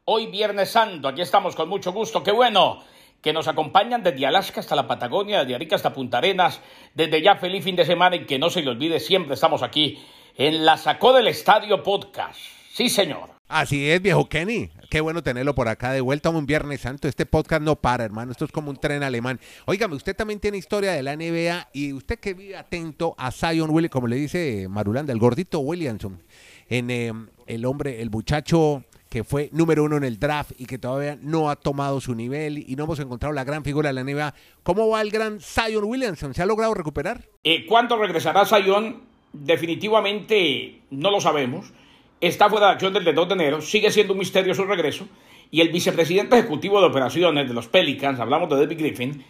Hoy 0.07 0.27
Viernes 0.27 0.69
Santo, 0.69 1.09
aquí 1.09 1.23
estamos 1.23 1.57
con 1.57 1.67
mucho 1.67 1.91
gusto. 1.91 2.23
Qué 2.23 2.31
bueno 2.31 2.85
que 3.23 3.33
nos 3.33 3.49
acompañan 3.49 4.03
desde 4.03 4.27
Alaska 4.27 4.61
hasta 4.61 4.77
la 4.77 4.87
Patagonia, 4.87 5.41
desde 5.41 5.55
Arica 5.55 5.77
hasta 5.77 5.95
Punta 5.95 6.19
Arenas. 6.19 6.61
Desde 6.95 7.23
ya 7.23 7.37
feliz 7.37 7.65
fin 7.65 7.75
de 7.75 7.87
semana 7.87 8.17
y 8.17 8.27
que 8.27 8.39
no 8.39 8.51
se 8.51 8.61
le 8.61 8.69
olvide, 8.69 9.01
siempre 9.01 9.33
estamos 9.33 9.63
aquí 9.63 10.05
en 10.37 10.67
la 10.67 10.77
Sacó 10.77 11.15
del 11.15 11.29
Estadio 11.29 11.83
Podcast. 11.83 12.39
Sí, 12.71 12.91
señor. 12.91 13.31
Así 13.49 13.89
es, 13.89 14.03
viejo 14.03 14.29
Kenny. 14.29 14.71
Qué 14.91 15.01
bueno 15.01 15.23
tenerlo 15.23 15.55
por 15.55 15.69
acá 15.69 15.93
de 15.93 16.03
vuelta 16.03 16.29
un 16.29 16.45
Viernes 16.45 16.83
Santo. 16.83 17.09
Este 17.09 17.25
podcast 17.25 17.63
no 17.63 17.77
para, 17.77 18.05
hermano. 18.05 18.33
Esto 18.33 18.45
es 18.45 18.53
como 18.53 18.69
un 18.69 18.77
tren 18.77 19.03
alemán. 19.03 19.41
Óigame, 19.65 19.95
usted 19.95 20.15
también 20.15 20.39
tiene 20.39 20.59
historia 20.59 20.93
de 20.93 21.03
la 21.03 21.17
NBA 21.17 21.71
y 21.73 21.95
usted 21.95 22.19
que 22.19 22.35
vive 22.35 22.59
atento 22.59 23.15
a 23.17 23.31
Zion 23.31 23.71
Williams, 23.71 23.93
como 23.93 24.07
le 24.07 24.17
dice 24.17 24.67
Marulanda, 24.69 25.15
el 25.15 25.19
gordito 25.19 25.61
Williamson. 25.61 26.23
En 26.69 26.91
eh, 26.91 27.11
el 27.47 27.65
hombre, 27.65 28.03
el 28.03 28.11
muchacho 28.11 28.85
que 29.15 29.23
fue 29.23 29.49
número 29.53 29.85
uno 29.85 29.97
en 29.97 30.03
el 30.03 30.19
draft 30.19 30.51
y 30.59 30.67
que 30.67 30.77
todavía 30.77 31.17
no 31.23 31.49
ha 31.49 31.55
tomado 31.55 32.01
su 32.01 32.17
nivel 32.17 32.59
y 32.59 32.75
no 32.75 32.83
hemos 32.83 32.99
encontrado 32.99 33.33
la 33.33 33.45
gran 33.45 33.63
figura 33.63 33.91
de 33.91 33.93
la 33.93 34.03
NBA. 34.03 34.35
¿Cómo 34.65 34.89
va 34.89 35.01
el 35.03 35.13
gran 35.13 35.39
Zion 35.39 35.85
Williamson? 35.85 36.35
¿Se 36.35 36.43
ha 36.43 36.47
logrado 36.47 36.75
recuperar? 36.75 37.29
Eh, 37.45 37.65
¿Cuándo 37.65 37.97
regresará 37.97 38.45
Zion? 38.45 39.03
Definitivamente 39.33 40.81
no 40.91 41.13
lo 41.13 41.21
sabemos. 41.21 41.73
Está 42.21 42.51
fuera 42.51 42.67
de 42.67 42.73
acción 42.73 42.93
desde 42.93 43.11
el 43.11 43.15
2 43.15 43.29
de 43.29 43.35
enero, 43.35 43.61
sigue 43.61 43.93
siendo 43.93 44.15
un 44.15 44.19
misterio 44.19 44.53
su 44.53 44.65
regreso. 44.65 45.07
Y 45.53 45.61
el 45.61 45.69
vicepresidente 45.69 46.37
ejecutivo 46.37 46.81
de 46.81 46.89
operaciones 46.89 47.47
de 47.47 47.55
los 47.55 47.69
Pelicans, 47.69 48.19
hablamos 48.19 48.51
de 48.51 48.57
David 48.57 48.79
Griffin, 48.81 49.25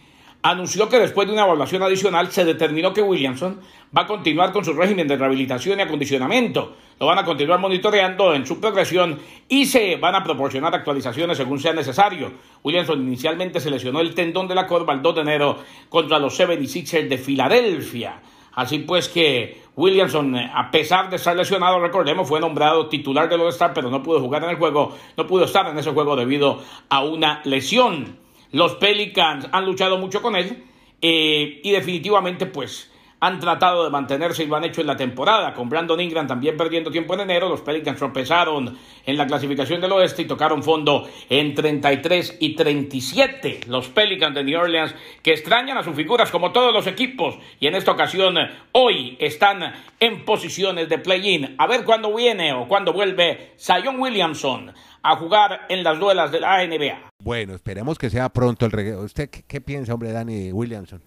anunció 0.51 0.87
que 0.89 0.99
después 0.99 1.27
de 1.27 1.33
una 1.33 1.43
evaluación 1.43 1.81
adicional 1.81 2.31
se 2.31 2.45
determinó 2.45 2.93
que 2.93 3.01
Williamson 3.01 3.59
va 3.97 4.03
a 4.03 4.07
continuar 4.07 4.51
con 4.51 4.63
su 4.63 4.73
régimen 4.73 5.07
de 5.07 5.17
rehabilitación 5.17 5.79
y 5.79 5.81
acondicionamiento. 5.81 6.75
Lo 6.99 7.07
van 7.07 7.17
a 7.17 7.25
continuar 7.25 7.59
monitoreando 7.59 8.31
en 8.35 8.45
su 8.45 8.59
progresión 8.59 9.17
y 9.49 9.65
se 9.65 9.95
van 9.95 10.13
a 10.13 10.23
proporcionar 10.23 10.75
actualizaciones 10.75 11.37
según 11.37 11.59
sea 11.59 11.73
necesario. 11.73 12.31
Williamson 12.63 13.01
inicialmente 13.01 13.59
se 13.59 13.71
lesionó 13.71 14.01
el 14.01 14.13
tendón 14.13 14.47
de 14.47 14.53
la 14.53 14.67
corva 14.67 14.93
el 14.93 15.01
2 15.01 15.15
de 15.15 15.21
enero 15.21 15.57
contra 15.89 16.19
los 16.19 16.39
76ers 16.39 17.07
de 17.07 17.17
Filadelfia. 17.17 18.21
Así 18.53 18.77
pues 18.79 19.09
que 19.09 19.63
Williamson, 19.75 20.35
a 20.35 20.69
pesar 20.69 21.09
de 21.09 21.15
estar 21.15 21.35
lesionado, 21.35 21.79
recordemos, 21.79 22.29
fue 22.29 22.39
nombrado 22.39 22.87
titular 22.87 23.27
del 23.27 23.41
All-Star, 23.41 23.73
pero 23.73 23.89
no 23.89 24.03
pudo 24.03 24.19
jugar 24.19 24.43
en 24.43 24.51
el 24.51 24.57
juego, 24.57 24.95
no 25.17 25.25
pudo 25.25 25.45
estar 25.45 25.67
en 25.67 25.77
ese 25.79 25.89
juego 25.89 26.15
debido 26.15 26.61
a 26.87 27.03
una 27.03 27.41
lesión. 27.45 28.24
Los 28.55 28.75
Pelicans 28.75 29.49
han 29.51 29.65
luchado 29.65 29.97
mucho 29.97 30.21
con 30.21 30.37
él 30.37 30.63
eh, 31.01 31.59
y 31.61 31.71
definitivamente 31.71 32.45
pues 32.45 32.89
han 33.19 33.41
tratado 33.41 33.83
de 33.83 33.89
mantenerse 33.89 34.43
y 34.43 34.47
lo 34.47 34.55
han 34.55 34.63
hecho 34.63 34.79
en 34.79 34.87
la 34.87 34.95
temporada. 34.95 35.53
Con 35.53 35.67
Brandon 35.67 35.99
Ingram 35.99 36.25
también 36.25 36.55
perdiendo 36.55 36.89
tiempo 36.89 37.15
en 37.15 37.19
enero, 37.19 37.49
los 37.49 37.59
Pelicans 37.59 37.99
tropezaron 37.99 38.77
en 39.05 39.17
la 39.17 39.27
clasificación 39.27 39.81
del 39.81 39.91
oeste 39.91 40.21
y 40.21 40.25
tocaron 40.25 40.63
fondo 40.63 41.05
en 41.29 41.53
33 41.53 42.37
y 42.39 42.55
37. 42.55 43.59
Los 43.67 43.89
Pelicans 43.89 44.33
de 44.33 44.45
New 44.45 44.57
Orleans 44.57 44.95
que 45.21 45.33
extrañan 45.33 45.77
a 45.77 45.83
sus 45.83 45.93
figuras 45.93 46.31
como 46.31 46.53
todos 46.53 46.71
los 46.71 46.87
equipos 46.87 47.37
y 47.59 47.67
en 47.67 47.75
esta 47.75 47.91
ocasión 47.91 48.37
hoy 48.71 49.17
están 49.19 49.73
en 49.99 50.23
posiciones 50.23 50.87
de 50.87 50.97
play-in. 50.97 51.55
A 51.57 51.67
ver 51.67 51.83
cuándo 51.83 52.15
viene 52.15 52.53
o 52.53 52.69
cuándo 52.69 52.93
vuelve 52.93 53.51
Zion 53.59 53.99
Williamson 53.99 54.71
a 55.03 55.17
jugar 55.17 55.65
en 55.67 55.83
las 55.83 55.99
duelas 55.99 56.31
de 56.31 56.39
la 56.39 56.65
NBA. 56.65 57.14
Bueno, 57.25 57.55
esperemos 57.55 57.97
que 57.97 58.11
sea 58.11 58.29
pronto 58.29 58.67
el 58.67 58.71
regreso. 58.71 59.01
¿Usted 59.01 59.31
qué, 59.31 59.59
piensa, 59.59 59.95
hombre, 59.95 60.11
Dani 60.11 60.51
Williamson? 60.51 61.01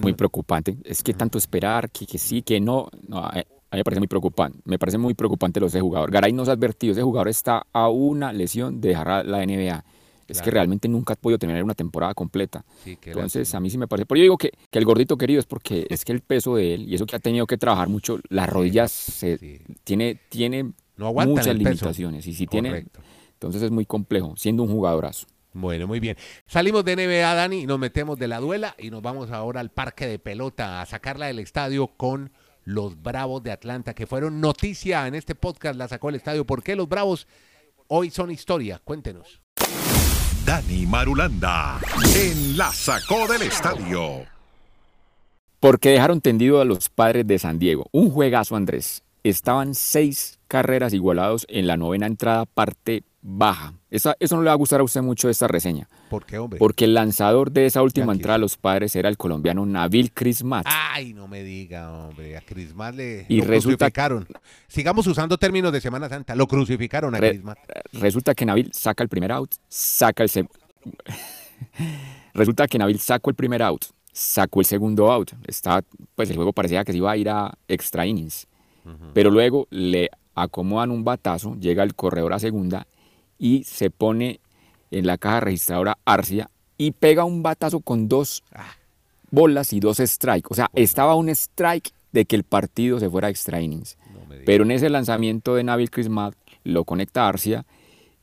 Muy 0.00 0.12
preocupante. 0.12 0.76
Es 0.84 1.02
que 1.02 1.14
tanto 1.14 1.36
esperar, 1.36 1.90
que, 1.90 2.06
que 2.06 2.16
sí, 2.16 2.42
que 2.42 2.60
no. 2.60 2.88
no 3.08 3.18
a 3.18 3.34
mí 3.34 3.42
me 3.72 3.82
parece 3.82 3.98
muy 3.98 4.06
preocupante. 4.06 4.60
Me 4.64 4.78
parece 4.78 4.98
muy 4.98 5.14
preocupante 5.14 5.58
lo 5.58 5.66
de 5.66 5.70
ese 5.70 5.80
jugador. 5.80 6.12
Garay 6.12 6.32
nos 6.32 6.48
ha 6.48 6.52
advertido, 6.52 6.92
ese 6.92 7.02
jugador 7.02 7.26
está 7.26 7.66
a 7.72 7.88
una 7.88 8.32
lesión 8.32 8.80
de 8.80 8.90
dejar 8.90 9.26
la 9.26 9.44
NBA. 9.44 9.84
Es 10.28 10.40
que 10.40 10.50
realmente 10.52 10.88
nunca 10.88 11.14
ha 11.14 11.16
podido 11.16 11.38
tener 11.38 11.64
una 11.64 11.74
temporada 11.74 12.14
completa. 12.14 12.64
Entonces, 12.86 13.52
a 13.52 13.58
mí 13.58 13.68
sí 13.68 13.78
me 13.78 13.88
parece. 13.88 14.06
Por 14.06 14.18
yo 14.18 14.22
digo 14.22 14.38
que, 14.38 14.52
que, 14.70 14.78
el 14.78 14.84
gordito 14.84 15.18
querido 15.18 15.40
es 15.40 15.46
porque 15.46 15.86
es 15.90 16.04
que 16.04 16.12
el 16.12 16.20
peso 16.20 16.54
de 16.54 16.74
él 16.74 16.88
y 16.88 16.94
eso 16.94 17.04
que 17.04 17.16
ha 17.16 17.18
tenido 17.18 17.48
que 17.48 17.58
trabajar 17.58 17.88
mucho, 17.88 18.20
las 18.28 18.48
rodillas 18.48 19.26
tiene, 19.82 20.20
tiene 20.28 20.72
muchas 20.96 21.56
limitaciones. 21.56 22.28
Y 22.28 22.32
si 22.32 22.46
tiene. 22.46 22.86
Entonces 23.42 23.62
es 23.62 23.72
muy 23.72 23.86
complejo, 23.86 24.34
siendo 24.36 24.62
un 24.62 24.68
jugadorazo. 24.68 25.26
Bueno, 25.52 25.86
muy 25.86 26.00
bien. 26.00 26.16
Salimos 26.46 26.84
de 26.84 26.96
NBA, 26.96 27.34
Dani, 27.34 27.60
y 27.60 27.66
nos 27.66 27.78
metemos 27.78 28.18
de 28.18 28.28
la 28.28 28.40
duela 28.40 28.74
y 28.78 28.90
nos 28.90 29.02
vamos 29.02 29.30
ahora 29.30 29.60
al 29.60 29.70
parque 29.70 30.06
de 30.06 30.18
pelota 30.18 30.80
a 30.80 30.86
sacarla 30.86 31.26
del 31.26 31.38
estadio 31.38 31.88
con 31.88 32.32
los 32.64 33.00
Bravos 33.02 33.42
de 33.42 33.52
Atlanta, 33.52 33.94
que 33.94 34.06
fueron 34.06 34.40
noticia 34.40 35.06
en 35.06 35.14
este 35.14 35.34
podcast, 35.34 35.76
la 35.76 35.88
sacó 35.88 36.08
el 36.08 36.16
estadio. 36.16 36.46
¿Por 36.46 36.62
qué 36.62 36.76
los 36.76 36.88
Bravos 36.88 37.26
hoy 37.88 38.10
son 38.10 38.30
historia? 38.30 38.80
Cuéntenos. 38.82 39.40
Dani 40.46 40.86
Marulanda 40.86 41.80
en 42.16 42.56
la 42.56 42.70
sacó 42.72 43.26
del 43.28 43.42
estadio. 43.42 44.26
Porque 45.60 45.90
dejaron 45.90 46.20
tendido 46.20 46.60
a 46.60 46.64
los 46.64 46.88
padres 46.88 47.26
de 47.26 47.38
San 47.38 47.58
Diego. 47.58 47.86
Un 47.92 48.10
juegazo, 48.10 48.56
Andrés. 48.56 49.04
Estaban 49.22 49.76
seis 49.76 50.40
carreras 50.48 50.92
igualados 50.92 51.46
en 51.48 51.68
la 51.68 51.76
novena 51.76 52.06
entrada, 52.06 52.46
parte 52.46 53.04
baja. 53.22 53.72
eso 53.88 54.14
no 54.32 54.42
le 54.42 54.48
va 54.48 54.52
a 54.52 54.56
gustar 54.56 54.80
a 54.80 54.82
usted 54.82 55.00
mucho 55.00 55.30
esta 55.30 55.46
reseña. 55.46 55.88
¿Por 56.10 56.26
qué, 56.26 56.38
hombre? 56.38 56.58
Porque 56.58 56.84
el 56.84 56.94
lanzador 56.94 57.52
de 57.52 57.66
esa 57.66 57.80
última 57.82 58.12
entrada 58.12 58.34
a 58.34 58.38
los 58.38 58.56
padres 58.56 58.94
era 58.96 59.08
el 59.08 59.16
colombiano 59.16 59.64
Nabil 59.64 60.12
Crismat. 60.12 60.66
Ay, 60.68 61.14
no 61.14 61.28
me 61.28 61.42
diga, 61.44 61.90
hombre. 61.90 62.36
A 62.36 62.40
Crismat 62.40 62.94
le 62.94 63.24
y 63.28 63.40
lo 63.40 63.46
crucificaron. 63.46 64.26
Sigamos 64.66 65.06
usando 65.06 65.38
términos 65.38 65.72
de 65.72 65.80
Semana 65.80 66.08
Santa. 66.08 66.34
Lo 66.34 66.48
crucificaron 66.48 67.14
a 67.14 67.18
Crismat. 67.18 67.58
Resulta 67.92 68.34
que 68.34 68.44
Nabil 68.44 68.70
saca 68.72 69.02
el 69.02 69.08
primer 69.08 69.30
out, 69.30 69.54
saca 69.68 70.24
el... 70.24 70.30
resulta 72.34 72.66
que 72.66 72.78
Nabil 72.78 72.98
sacó 72.98 73.30
el 73.30 73.36
primer 73.36 73.62
out, 73.62 73.84
sacó 74.12 74.60
el 74.60 74.66
segundo 74.66 75.12
out. 75.12 75.32
Está, 75.46 75.84
pues 76.16 76.28
el 76.28 76.36
juego 76.36 76.52
parecía 76.52 76.84
que 76.84 76.90
se 76.90 76.98
iba 76.98 77.12
a 77.12 77.16
ir 77.16 77.28
a 77.30 77.56
extra 77.68 78.04
innings. 78.04 78.48
Pero 79.14 79.30
luego 79.30 79.68
le 79.70 80.10
acomodan 80.34 80.90
un 80.90 81.04
batazo, 81.04 81.54
llega 81.60 81.84
el 81.84 81.94
corredor 81.94 82.32
a 82.32 82.40
segunda 82.40 82.84
y 83.42 83.64
se 83.64 83.90
pone 83.90 84.38
en 84.92 85.04
la 85.04 85.18
caja 85.18 85.40
registradora 85.40 85.98
Arcia 86.04 86.48
y 86.78 86.92
pega 86.92 87.24
un 87.24 87.42
batazo 87.42 87.80
con 87.80 88.06
dos 88.06 88.44
bolas 89.32 89.72
y 89.72 89.80
dos 89.80 89.98
strikes. 89.98 90.46
O 90.48 90.54
sea, 90.54 90.70
estaba 90.74 91.16
un 91.16 91.28
strike 91.28 91.90
de 92.12 92.24
que 92.24 92.36
el 92.36 92.44
partido 92.44 93.00
se 93.00 93.10
fuera 93.10 93.26
a 93.26 93.30
extra 93.30 93.60
innings. 93.60 93.98
Pero 94.46 94.62
en 94.62 94.70
ese 94.70 94.88
lanzamiento 94.88 95.56
de 95.56 95.64
Nabil 95.64 95.90
Crismat 95.90 96.34
lo 96.62 96.84
conecta 96.84 97.28
Arcia. 97.28 97.66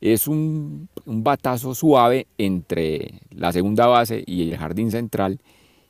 Es 0.00 0.26
un, 0.26 0.88
un, 1.04 1.22
batazo 1.22 1.74
suave 1.74 2.26
entre 2.38 3.20
la 3.30 3.52
segunda 3.52 3.86
base 3.86 4.24
y 4.26 4.50
el 4.50 4.56
jardín 4.56 4.90
central. 4.90 5.38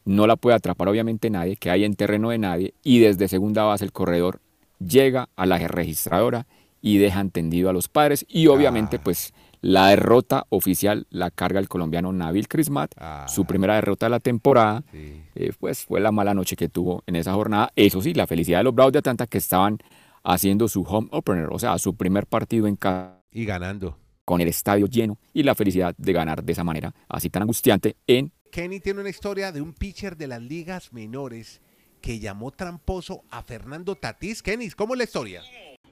No 0.05 0.27
la 0.27 0.35
puede 0.35 0.57
atrapar 0.57 0.89
obviamente 0.89 1.31
nadie, 1.31 1.55
que 1.55 1.71
hay 1.71 1.85
en 1.85 1.95
terreno 1.95 2.31
de 2.31 2.39
nadie. 2.39 2.75
Y 2.83 2.99
desde 2.99 3.29
segunda 3.29 3.63
base 3.63 3.85
el 3.85 3.93
corredor 3.93 4.41
llega 4.81 5.29
a 5.37 5.47
la 5.47 5.59
registradora 5.59 6.47
y 6.81 6.99
deja 6.99 7.21
entendido 7.21 7.71
a 7.71 7.73
los 7.73 7.89
padres 7.89 8.25
y 8.29 8.47
obviamente 8.47 8.97
ah. 8.97 9.01
pues 9.03 9.33
la 9.61 9.89
derrota 9.89 10.47
oficial 10.49 11.07
la 11.11 11.31
carga 11.31 11.61
el 11.61 11.69
colombiano 11.69 12.13
Nabil 12.13 12.49
Crismat, 12.49 12.93
ah. 12.97 13.27
su 13.29 13.45
primera 13.45 13.75
derrota 13.75 14.07
de 14.07 14.11
la 14.11 14.21
temporada, 14.21 14.83
eh, 14.93 15.53
pues 15.59 15.85
fue 15.85 16.01
la 16.01 16.13
mala 16.13 16.35
noche 16.35 16.57
que 16.57 16.69
tuvo 16.69 17.03
en 17.07 17.17
esa 17.17 17.35
jornada. 17.35 17.71
Eso 17.77 18.01
sí, 18.01 18.15
la 18.15 18.27
felicidad 18.27 18.59
de 18.59 18.65
los 18.65 18.75
Bravos 18.75 18.93
de 18.93 19.01
Atlanta 19.01 19.27
que 19.27 19.39
estaban 19.39 19.79
haciendo 20.23 20.69
su 20.69 20.83
home 20.83 21.09
opener, 21.13 21.49
o 21.51 21.59
sea, 21.59 21.79
su 21.79 21.95
primer 21.95 22.27
partido 22.27 22.67
en 22.67 22.77
casa. 22.77 23.21
Y 23.33 23.45
ganando. 23.45 23.97
Con 24.25 24.41
el 24.41 24.49
estadio 24.49 24.87
lleno 24.87 25.19
y 25.33 25.43
la 25.43 25.55
felicidad 25.55 25.95
de 25.97 26.13
ganar 26.13 26.43
de 26.43 26.53
esa 26.53 26.65
manera 26.65 26.95
así 27.09 27.31
tan 27.31 27.43
angustiante 27.43 27.97
en... 28.07 28.33
Kenny 28.51 28.81
tiene 28.81 29.01
una 29.01 29.11
historia 29.11 29.53
de 29.53 29.61
un 29.61 29.73
pitcher 29.73 30.17
de 30.17 30.27
las 30.27 30.43
ligas 30.43 30.93
menores 30.93 31.61
que 32.01 32.19
llamó 32.19 32.51
tramposo 32.51 33.23
a 33.31 33.43
Fernando 33.43 33.95
Tatís. 33.95 34.43
Kenny, 34.43 34.71
¿cómo 34.71 34.95
es 34.95 34.99
la 34.99 35.05
historia? 35.05 35.43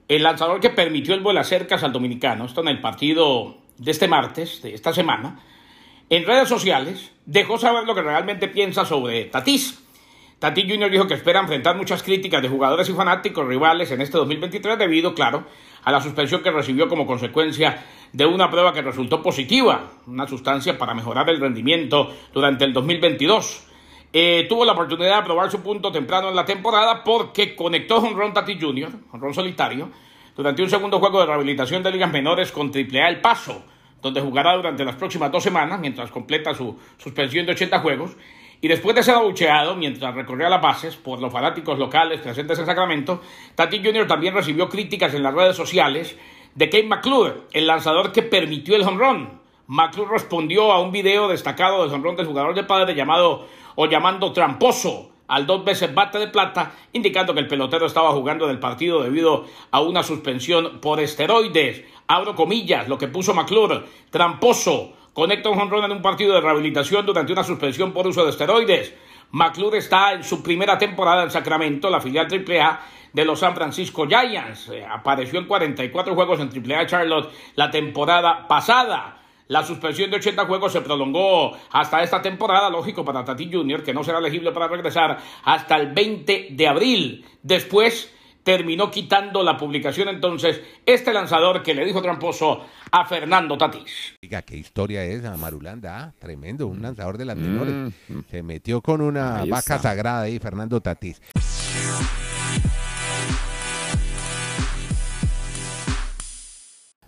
El 0.09 0.23
lanzador 0.23 0.59
que 0.59 0.71
permitió 0.71 1.13
el 1.13 1.19
vuelo 1.19 1.39
a 1.39 1.43
cercas 1.43 1.83
al 1.83 1.93
dominicano, 1.93 2.45
esto 2.45 2.61
en 2.61 2.69
el 2.69 2.81
partido 2.81 3.57
de 3.77 3.91
este 3.91 4.07
martes, 4.07 4.59
de 4.63 4.73
esta 4.73 4.91
semana, 4.91 5.39
en 6.09 6.25
redes 6.25 6.49
sociales 6.49 7.11
dejó 7.27 7.59
saber 7.59 7.83
lo 7.83 7.93
que 7.93 8.01
realmente 8.01 8.47
piensa 8.47 8.85
sobre 8.85 9.25
Tatís. 9.25 9.79
Tatís 10.39 10.65
Jr. 10.67 10.89
dijo 10.89 11.05
que 11.05 11.13
espera 11.13 11.41
enfrentar 11.41 11.77
muchas 11.77 12.01
críticas 12.01 12.41
de 12.41 12.49
jugadores 12.49 12.89
y 12.89 12.93
fanáticos 12.93 13.47
rivales 13.47 13.91
en 13.91 14.01
este 14.01 14.17
2023 14.17 14.79
debido, 14.79 15.13
claro, 15.13 15.43
a 15.83 15.91
la 15.91 16.01
suspensión 16.01 16.41
que 16.41 16.49
recibió 16.49 16.89
como 16.89 17.05
consecuencia 17.05 17.85
de 18.11 18.25
una 18.25 18.49
prueba 18.49 18.73
que 18.73 18.81
resultó 18.81 19.21
positiva, 19.21 19.91
una 20.07 20.27
sustancia 20.27 20.79
para 20.79 20.95
mejorar 20.95 21.29
el 21.29 21.39
rendimiento 21.39 22.11
durante 22.33 22.65
el 22.65 22.73
2022. 22.73 23.68
Eh, 24.11 24.47
tuvo 24.49 24.65
la 24.65 24.71
oportunidad 24.71 25.17
de 25.17 25.23
probar 25.23 25.51
su 25.51 25.61
punto 25.61 25.91
temprano 25.91 26.29
en 26.29 26.35
la 26.35 26.45
temporada 26.45 27.03
porque 27.03 27.55
conectó 27.55 28.01
con 28.01 28.15
Ron 28.15 28.33
Tati 28.33 28.59
Jr., 28.59 28.89
Ron 29.13 29.33
solitario, 29.33 29.89
durante 30.35 30.63
un 30.63 30.69
segundo 30.69 30.99
juego 30.99 31.19
de 31.19 31.27
rehabilitación 31.27 31.83
de 31.83 31.91
ligas 31.91 32.11
menores 32.11 32.51
con 32.51 32.71
AAA 32.73 33.07
El 33.07 33.21
Paso, 33.21 33.63
donde 34.01 34.21
jugará 34.21 34.55
durante 34.55 34.83
las 34.83 34.95
próximas 34.95 35.31
dos 35.31 35.43
semanas 35.43 35.79
mientras 35.79 36.09
completa 36.09 36.55
su 36.55 36.75
suspensión 36.97 37.45
de 37.45 37.51
80 37.51 37.79
juegos. 37.79 38.15
Y 38.61 38.67
después 38.67 38.95
de 38.95 39.03
ser 39.03 39.15
abucheado 39.15 39.75
mientras 39.75 40.13
recorría 40.15 40.49
las 40.49 40.61
bases 40.61 40.95
por 40.95 41.21
los 41.21 41.31
fanáticos 41.31 41.77
locales 41.77 42.19
presentes 42.19 42.57
en 42.59 42.65
Sacramento, 42.65 43.21
Tati 43.55 43.77
Jr. 43.77 44.07
también 44.07 44.33
recibió 44.33 44.67
críticas 44.67 45.13
en 45.13 45.23
las 45.23 45.33
redes 45.33 45.55
sociales 45.55 46.17
de 46.55 46.69
Kate 46.69 46.87
McClure, 46.87 47.35
el 47.53 47.67
lanzador 47.67 48.11
que 48.11 48.23
permitió 48.23 48.75
el 48.75 48.81
home. 48.81 49.38
McClure 49.69 50.09
respondió 50.09 50.71
a 50.71 50.81
un 50.81 50.91
video 50.91 51.27
destacado 51.27 51.83
del 51.83 51.93
home 51.93 52.03
run 52.03 52.15
del 52.15 52.25
jugador 52.25 52.55
de 52.55 52.63
padre 52.63 52.95
llamado 52.95 53.45
o 53.75 53.85
llamando 53.85 54.33
tramposo 54.33 55.11
al 55.27 55.45
dos 55.45 55.63
veces 55.63 55.93
bate 55.93 56.17
de 56.17 56.25
plata, 56.25 56.71
indicando 56.91 57.35
que 57.35 57.41
el 57.41 57.47
pelotero 57.47 57.85
estaba 57.85 58.09
jugando 58.09 58.47
del 58.47 58.57
partido 58.57 59.03
debido 59.03 59.45
a 59.69 59.79
una 59.81 60.01
suspensión 60.01 60.79
por 60.81 60.99
esteroides. 60.99 61.83
Abro 62.07 62.33
comillas, 62.33 62.87
lo 62.87 62.97
que 62.97 63.09
puso 63.09 63.35
McClure, 63.35 63.83
tramposo, 64.09 64.93
conecta 65.13 65.49
un 65.49 65.59
jonrón 65.59 65.85
en 65.85 65.91
un 65.91 66.01
partido 66.01 66.33
de 66.33 66.41
rehabilitación 66.41 67.05
durante 67.05 67.31
una 67.31 67.43
suspensión 67.43 67.93
por 67.93 68.07
uso 68.07 68.23
de 68.23 68.31
esteroides. 68.31 68.95
McClure 69.29 69.77
está 69.77 70.13
en 70.13 70.23
su 70.23 70.41
primera 70.41 70.79
temporada 70.79 71.21
en 71.21 71.29
Sacramento, 71.29 71.91
la 71.91 72.01
filial 72.01 72.25
AAA 72.25 72.79
de 73.13 73.23
los 73.23 73.37
San 73.37 73.53
Francisco 73.53 74.07
Giants. 74.07 74.69
Eh, 74.69 74.83
apareció 74.83 75.37
en 75.37 75.45
44 75.45 76.15
juegos 76.15 76.39
en 76.39 76.49
AAA 76.49 76.87
Charlotte 76.87 77.29
la 77.53 77.69
temporada 77.69 78.47
pasada. 78.47 79.18
La 79.49 79.63
suspensión 79.63 80.11
de 80.11 80.17
80 80.17 80.45
juegos 80.45 80.71
se 80.71 80.81
prolongó 80.81 81.57
hasta 81.71 82.03
esta 82.03 82.21
temporada, 82.21 82.69
lógico 82.69 83.03
para 83.03 83.25
Tati 83.25 83.49
Jr., 83.51 83.81
que 83.81 83.95
no 83.95 84.03
será 84.03 84.19
elegible 84.19 84.51
para 84.51 84.67
regresar 84.67 85.17
hasta 85.43 85.75
el 85.75 85.91
20 85.91 86.49
de 86.51 86.67
abril. 86.67 87.25
Después 87.41 88.13
terminó 88.43 88.91
quitando 88.91 89.41
la 89.41 89.57
publicación 89.57 90.07
entonces 90.09 90.61
este 90.85 91.11
lanzador 91.13 91.63
que 91.63 91.73
le 91.73 91.83
dijo 91.83 91.99
tramposo 91.99 92.63
a 92.91 93.05
Fernando 93.05 93.57
Tatis. 93.57 94.15
Diga, 94.21 94.43
qué 94.43 94.55
historia 94.55 95.03
es 95.03 95.23
Marulanda, 95.37 95.99
ah, 95.99 96.13
tremendo, 96.19 96.67
un 96.67 96.83
lanzador 96.83 97.17
de 97.17 97.25
las 97.25 97.35
menores. 97.35 97.93
Mm. 98.07 98.19
Se 98.29 98.43
metió 98.43 98.81
con 98.81 99.01
una 99.01 99.45
vaca 99.45 99.79
sagrada 99.79 100.21
ahí, 100.21 100.37
Fernando 100.37 100.79
Tatis. 100.79 101.21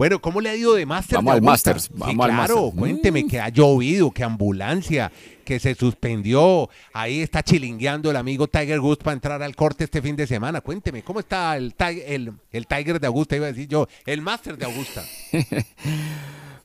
Bueno, 0.01 0.20
¿cómo 0.20 0.41
le 0.41 0.50
ha 0.50 0.55
ido 0.55 0.74
de 0.74 0.84
Masters? 0.84 1.17
Vamos 1.17 1.34
al 1.36 1.41
Masters. 1.43 1.89
Vamos 1.93 2.25
claro, 2.25 2.72
cuénteme 2.75 3.24
mm. 3.24 3.27
que 3.27 3.39
ha 3.39 3.50
llovido, 3.50 4.10
que 4.10 4.24
ambulancia, 4.24 5.12
que 5.46 5.60
se 5.60 5.75
suspendió. 5.75 6.72
Ahí 6.91 7.22
está 7.22 7.43
chilingueando 7.43 8.10
el 8.10 8.17
amigo 8.17 8.48
Tiger 8.48 8.79
Woods 8.79 9.03
para 9.03 9.13
entrar 9.13 9.43
al 9.43 9.55
corte 9.55 9.84
este 9.84 10.01
fin 10.01 10.15
de 10.15 10.25
semana. 10.25 10.62
Cuénteme, 10.62 11.03
¿cómo 11.03 11.20
está 11.20 11.55
el, 11.55 11.75
el, 12.08 12.34
el 12.51 12.65
Tiger 12.65 13.00
de 13.00 13.05
Augusta? 13.05 13.36
Iba 13.36 13.46
a 13.46 13.51
decir 13.51 13.67
yo, 13.67 13.88
el 14.08 14.24
Masters 14.24 14.58
de 14.58 14.65
Augusta. 14.65 15.03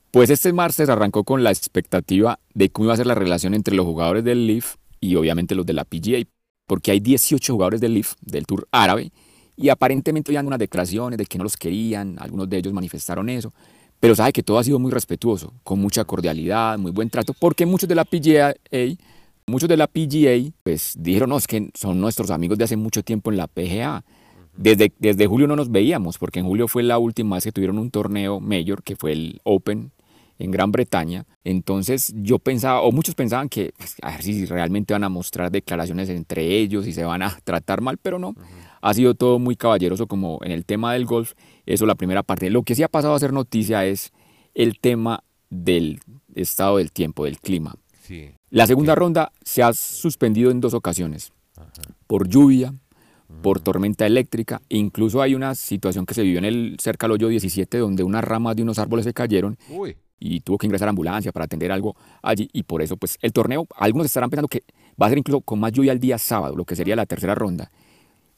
pues 0.09 0.31
este 0.31 0.51
Masters 0.51 0.89
arrancó 0.89 1.23
con 1.23 1.43
la 1.43 1.51
expectativa 1.51 2.39
de 2.55 2.71
cómo 2.71 2.85
iba 2.85 2.95
a 2.95 2.97
ser 2.97 3.05
la 3.05 3.13
relación 3.13 3.53
entre 3.53 3.75
los 3.75 3.85
jugadores 3.85 4.23
del 4.23 4.47
Leaf 4.47 4.77
y 4.99 5.15
obviamente 5.15 5.53
los 5.53 5.67
de 5.67 5.73
la 5.73 5.85
PGA, 5.85 6.27
porque 6.65 6.89
hay 6.89 7.01
18 7.01 7.53
jugadores 7.53 7.81
del 7.81 7.93
Leaf, 7.93 8.15
del 8.19 8.47
Tour 8.47 8.67
árabe, 8.71 9.11
y 9.57 9.69
aparentemente 9.69 10.31
habían 10.31 10.47
unas 10.47 10.59
declaraciones 10.59 11.17
de 11.17 11.25
que 11.25 11.37
no 11.37 11.43
los 11.43 11.57
querían, 11.57 12.15
algunos 12.19 12.47
de 12.47 12.57
ellos 12.57 12.71
manifestaron 12.71 13.27
eso, 13.27 13.51
pero 13.99 14.15
sabe 14.15 14.31
que 14.31 14.43
todo 14.43 14.59
ha 14.59 14.63
sido 14.63 14.77
muy 14.79 14.91
respetuoso, 14.91 15.53
con 15.63 15.79
mucha 15.79 16.05
cordialidad, 16.05 16.77
muy 16.77 16.91
buen 16.91 17.09
trato, 17.09 17.33
porque 17.33 17.65
muchos 17.65 17.89
de 17.89 17.95
la 17.95 18.05
PGA, 18.05 18.53
muchos 19.47 19.67
de 19.67 19.77
la 19.77 19.87
PGA, 19.87 20.51
pues 20.63 20.95
dijeron, 20.99 21.29
no, 21.29 21.37
es 21.37 21.47
que 21.47 21.71
son 21.73 21.99
nuestros 21.99 22.29
amigos 22.29 22.57
de 22.57 22.65
hace 22.65 22.77
mucho 22.77 23.03
tiempo 23.03 23.31
en 23.31 23.37
la 23.37 23.47
PGA. 23.47 24.03
Desde, 24.55 24.91
desde 24.99 25.27
julio 25.27 25.47
no 25.47 25.55
nos 25.55 25.71
veíamos, 25.71 26.17
porque 26.17 26.39
en 26.39 26.45
julio 26.45 26.67
fue 26.67 26.83
la 26.83 26.97
última 26.97 27.35
vez 27.35 27.43
que 27.43 27.51
tuvieron 27.51 27.77
un 27.79 27.91
torneo 27.91 28.39
mayor, 28.39 28.83
que 28.83 28.95
fue 28.95 29.11
el 29.11 29.41
Open 29.43 29.91
en 30.39 30.51
Gran 30.51 30.71
Bretaña. 30.71 31.25
Entonces 31.43 32.13
yo 32.15 32.39
pensaba, 32.39 32.81
o 32.81 32.91
muchos 32.91 33.15
pensaban 33.15 33.49
que 33.49 33.73
pues, 33.77 33.95
a 34.01 34.11
ver 34.11 34.23
si 34.23 34.45
realmente 34.45 34.93
van 34.93 35.03
a 35.03 35.09
mostrar 35.09 35.51
declaraciones 35.51 36.09
entre 36.09 36.57
ellos 36.57 36.87
y 36.87 36.93
se 36.93 37.03
van 37.03 37.21
a 37.21 37.37
tratar 37.43 37.81
mal, 37.81 37.97
pero 37.97 38.19
no. 38.19 38.35
Ha 38.87 38.93
sido 38.93 39.15
todo 39.15 39.37
muy 39.37 39.57
caballeroso 39.57 40.07
como 40.07 40.39
en 40.43 40.51
el 40.53 40.63
tema 40.63 40.93
del 40.93 41.05
golf. 41.05 41.33
Eso 41.65 41.85
la 41.85 41.95
primera 41.95 42.23
parte. 42.23 42.49
Lo 42.49 42.63
que 42.63 42.73
sí 42.73 42.83
ha 42.83 42.87
pasado 42.87 43.15
a 43.15 43.19
ser 43.19 43.33
noticia 43.33 43.85
es 43.85 44.13
el 44.53 44.79
tema 44.79 45.25
del 45.49 45.99
estado 46.35 46.77
del 46.77 46.93
tiempo, 46.93 47.25
del 47.25 47.37
clima. 47.41 47.75
La 48.49 48.65
segunda 48.65 48.95
ronda 48.95 49.33
se 49.43 49.61
ha 49.61 49.73
suspendido 49.73 50.51
en 50.51 50.61
dos 50.61 50.73
ocasiones, 50.73 51.33
por 52.07 52.29
lluvia, 52.29 52.73
por 53.41 53.59
tormenta 53.59 54.05
eléctrica, 54.05 54.61
e 54.69 54.77
incluso 54.77 55.21
hay 55.21 55.35
una 55.35 55.53
situación 55.55 56.05
que 56.05 56.13
se 56.13 56.23
vivió 56.23 56.39
en 56.39 56.45
el 56.45 56.77
cerca 56.79 57.07
del 57.07 57.11
hoyo 57.11 57.27
17 57.27 57.79
donde 57.79 58.03
unas 58.03 58.23
ramas 58.23 58.55
de 58.55 58.63
unos 58.63 58.79
árboles 58.79 59.03
se 59.03 59.13
cayeron 59.13 59.57
y 60.17 60.39
tuvo 60.39 60.57
que 60.57 60.65
ingresar 60.65 60.87
a 60.87 60.91
ambulancia 60.91 61.33
para 61.33 61.43
atender 61.43 61.73
algo 61.73 61.97
allí 62.21 62.49
y 62.53 62.63
por 62.63 62.81
eso 62.81 62.95
pues 62.95 63.17
el 63.21 63.33
torneo, 63.33 63.67
algunos 63.75 64.05
estarán 64.05 64.29
pensando 64.29 64.47
que 64.47 64.63
va 64.99 65.07
a 65.07 65.09
ser 65.09 65.17
incluso 65.17 65.41
con 65.41 65.59
más 65.59 65.73
lluvia 65.73 65.91
el 65.91 65.99
día 65.99 66.17
sábado, 66.17 66.55
lo 66.55 66.63
que 66.63 66.77
sería 66.77 66.95
la 66.95 67.05
tercera 67.05 67.35
ronda. 67.35 67.69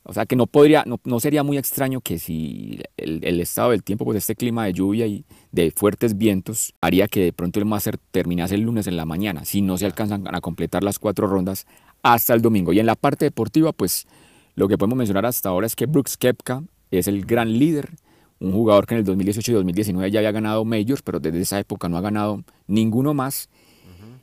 O 0.10 0.14
sea 0.14 0.26
que 0.26 0.36
no 0.36 0.48
podría, 0.48 0.84
no, 0.88 1.20
sería 1.20 1.44
muy 1.44 1.60
extraño 1.60 2.02
que 2.02 2.18
si 2.18 2.80
el, 2.98 3.40
estado 3.42 3.70
del 3.70 3.84
tiempo, 3.84 4.06
pues 4.06 4.18
este 4.18 4.34
clima 4.34 4.66
de 4.66 4.74
lluvia 4.74 5.06
y 5.06 5.24
de 5.52 5.70
fuertes 5.70 6.18
vientos, 6.18 6.74
haría 6.82 7.08
que 7.08 7.26
de 7.26 7.32
pronto 7.32 7.60
el 7.60 7.68
Master 7.68 8.00
terminase 8.10 8.56
el 8.56 8.62
lunes 8.62 8.88
en 8.88 8.98
la 8.98 9.06
mañana, 9.06 9.46
si 9.46 9.62
no 9.62 9.78
se 9.78 9.86
alcanzan 9.86 10.24
a 10.34 10.42
completar 10.42 10.82
las 10.82 10.98
cuatro 10.98 11.28
rondas 11.28 11.68
hasta 12.02 12.34
el 12.34 12.42
domingo. 12.42 12.74
Y 12.74 12.80
en 12.80 12.88
la 12.88 12.96
parte 12.96 13.26
deportiva, 13.26 13.72
pues 13.72 14.08
lo 14.56 14.68
que 14.68 14.80
podemos 14.80 14.98
mencionar 14.98 15.28
hasta 15.28 15.50
ahora 15.50 15.68
es 15.68 15.76
que 15.76 15.86
Brooks 15.86 16.18
Kepka 16.18 16.64
es 16.90 17.08
el 17.08 17.24
gran 17.24 17.60
líder, 17.60 17.92
un 18.40 18.52
jugador 18.52 18.88
que 18.88 18.96
en 18.96 19.02
el 19.02 19.06
2018 19.06 19.52
y 19.52 19.54
2019 19.54 20.10
ya 20.10 20.22
había 20.22 20.32
ganado 20.32 20.66
majors, 20.66 21.04
pero 21.04 21.20
desde 21.20 21.40
esa 21.40 21.60
época 21.60 21.88
no 21.88 21.98
ha 21.98 22.02
ganado 22.02 22.44
ninguno 22.66 23.14
más. 23.14 23.48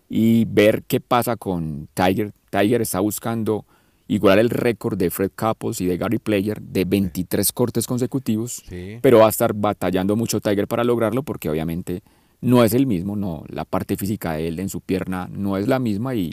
Y 0.09 0.47
ver 0.47 0.83
qué 0.83 1.01
pasa 1.01 1.37
con 1.37 1.89
Tiger. 1.95 2.33
Tiger 2.51 2.83
está 2.83 2.99
buscando 2.99 3.65
igualar 4.09 4.39
el 4.39 4.51
récord 4.51 4.97
de 4.97 5.11
Fred 5.11 5.33
Couples 5.35 5.81
y 5.81 5.87
de 5.87 5.97
Gary 5.97 6.19
Player 6.19 6.61
de 6.61 6.85
23 6.85 7.53
cortes 7.53 7.87
consecutivos, 7.87 8.63
pero 9.01 9.19
va 9.19 9.27
a 9.27 9.31
estar 9.31 9.53
batallando 9.53 10.17
mucho 10.17 10.41
Tiger 10.41 10.69
para 10.69 10.85
lograrlo 10.85 11.23
porque 11.23 11.51
obviamente 11.51 12.03
no 12.41 12.63
es 12.63 12.75
el 12.75 12.87
mismo, 12.87 13.17
no, 13.17 13.45
la 13.49 13.65
parte 13.65 13.97
física 13.97 14.35
de 14.35 14.49
él 14.49 14.61
en 14.61 14.69
su 14.69 14.81
pierna 14.81 15.29
no 15.31 15.57
es 15.57 15.67
la 15.67 15.79
misma 15.79 16.15
y 16.15 16.33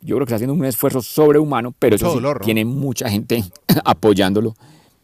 yo 0.00 0.16
creo 0.16 0.18
que 0.20 0.24
está 0.24 0.36
haciendo 0.36 0.54
un 0.54 0.64
esfuerzo 0.64 1.02
sobrehumano, 1.02 1.72
pero 1.72 1.96
eso 1.96 2.18
tiene 2.42 2.64
mucha 2.64 3.10
gente 3.10 3.44
apoyándolo 3.84 4.54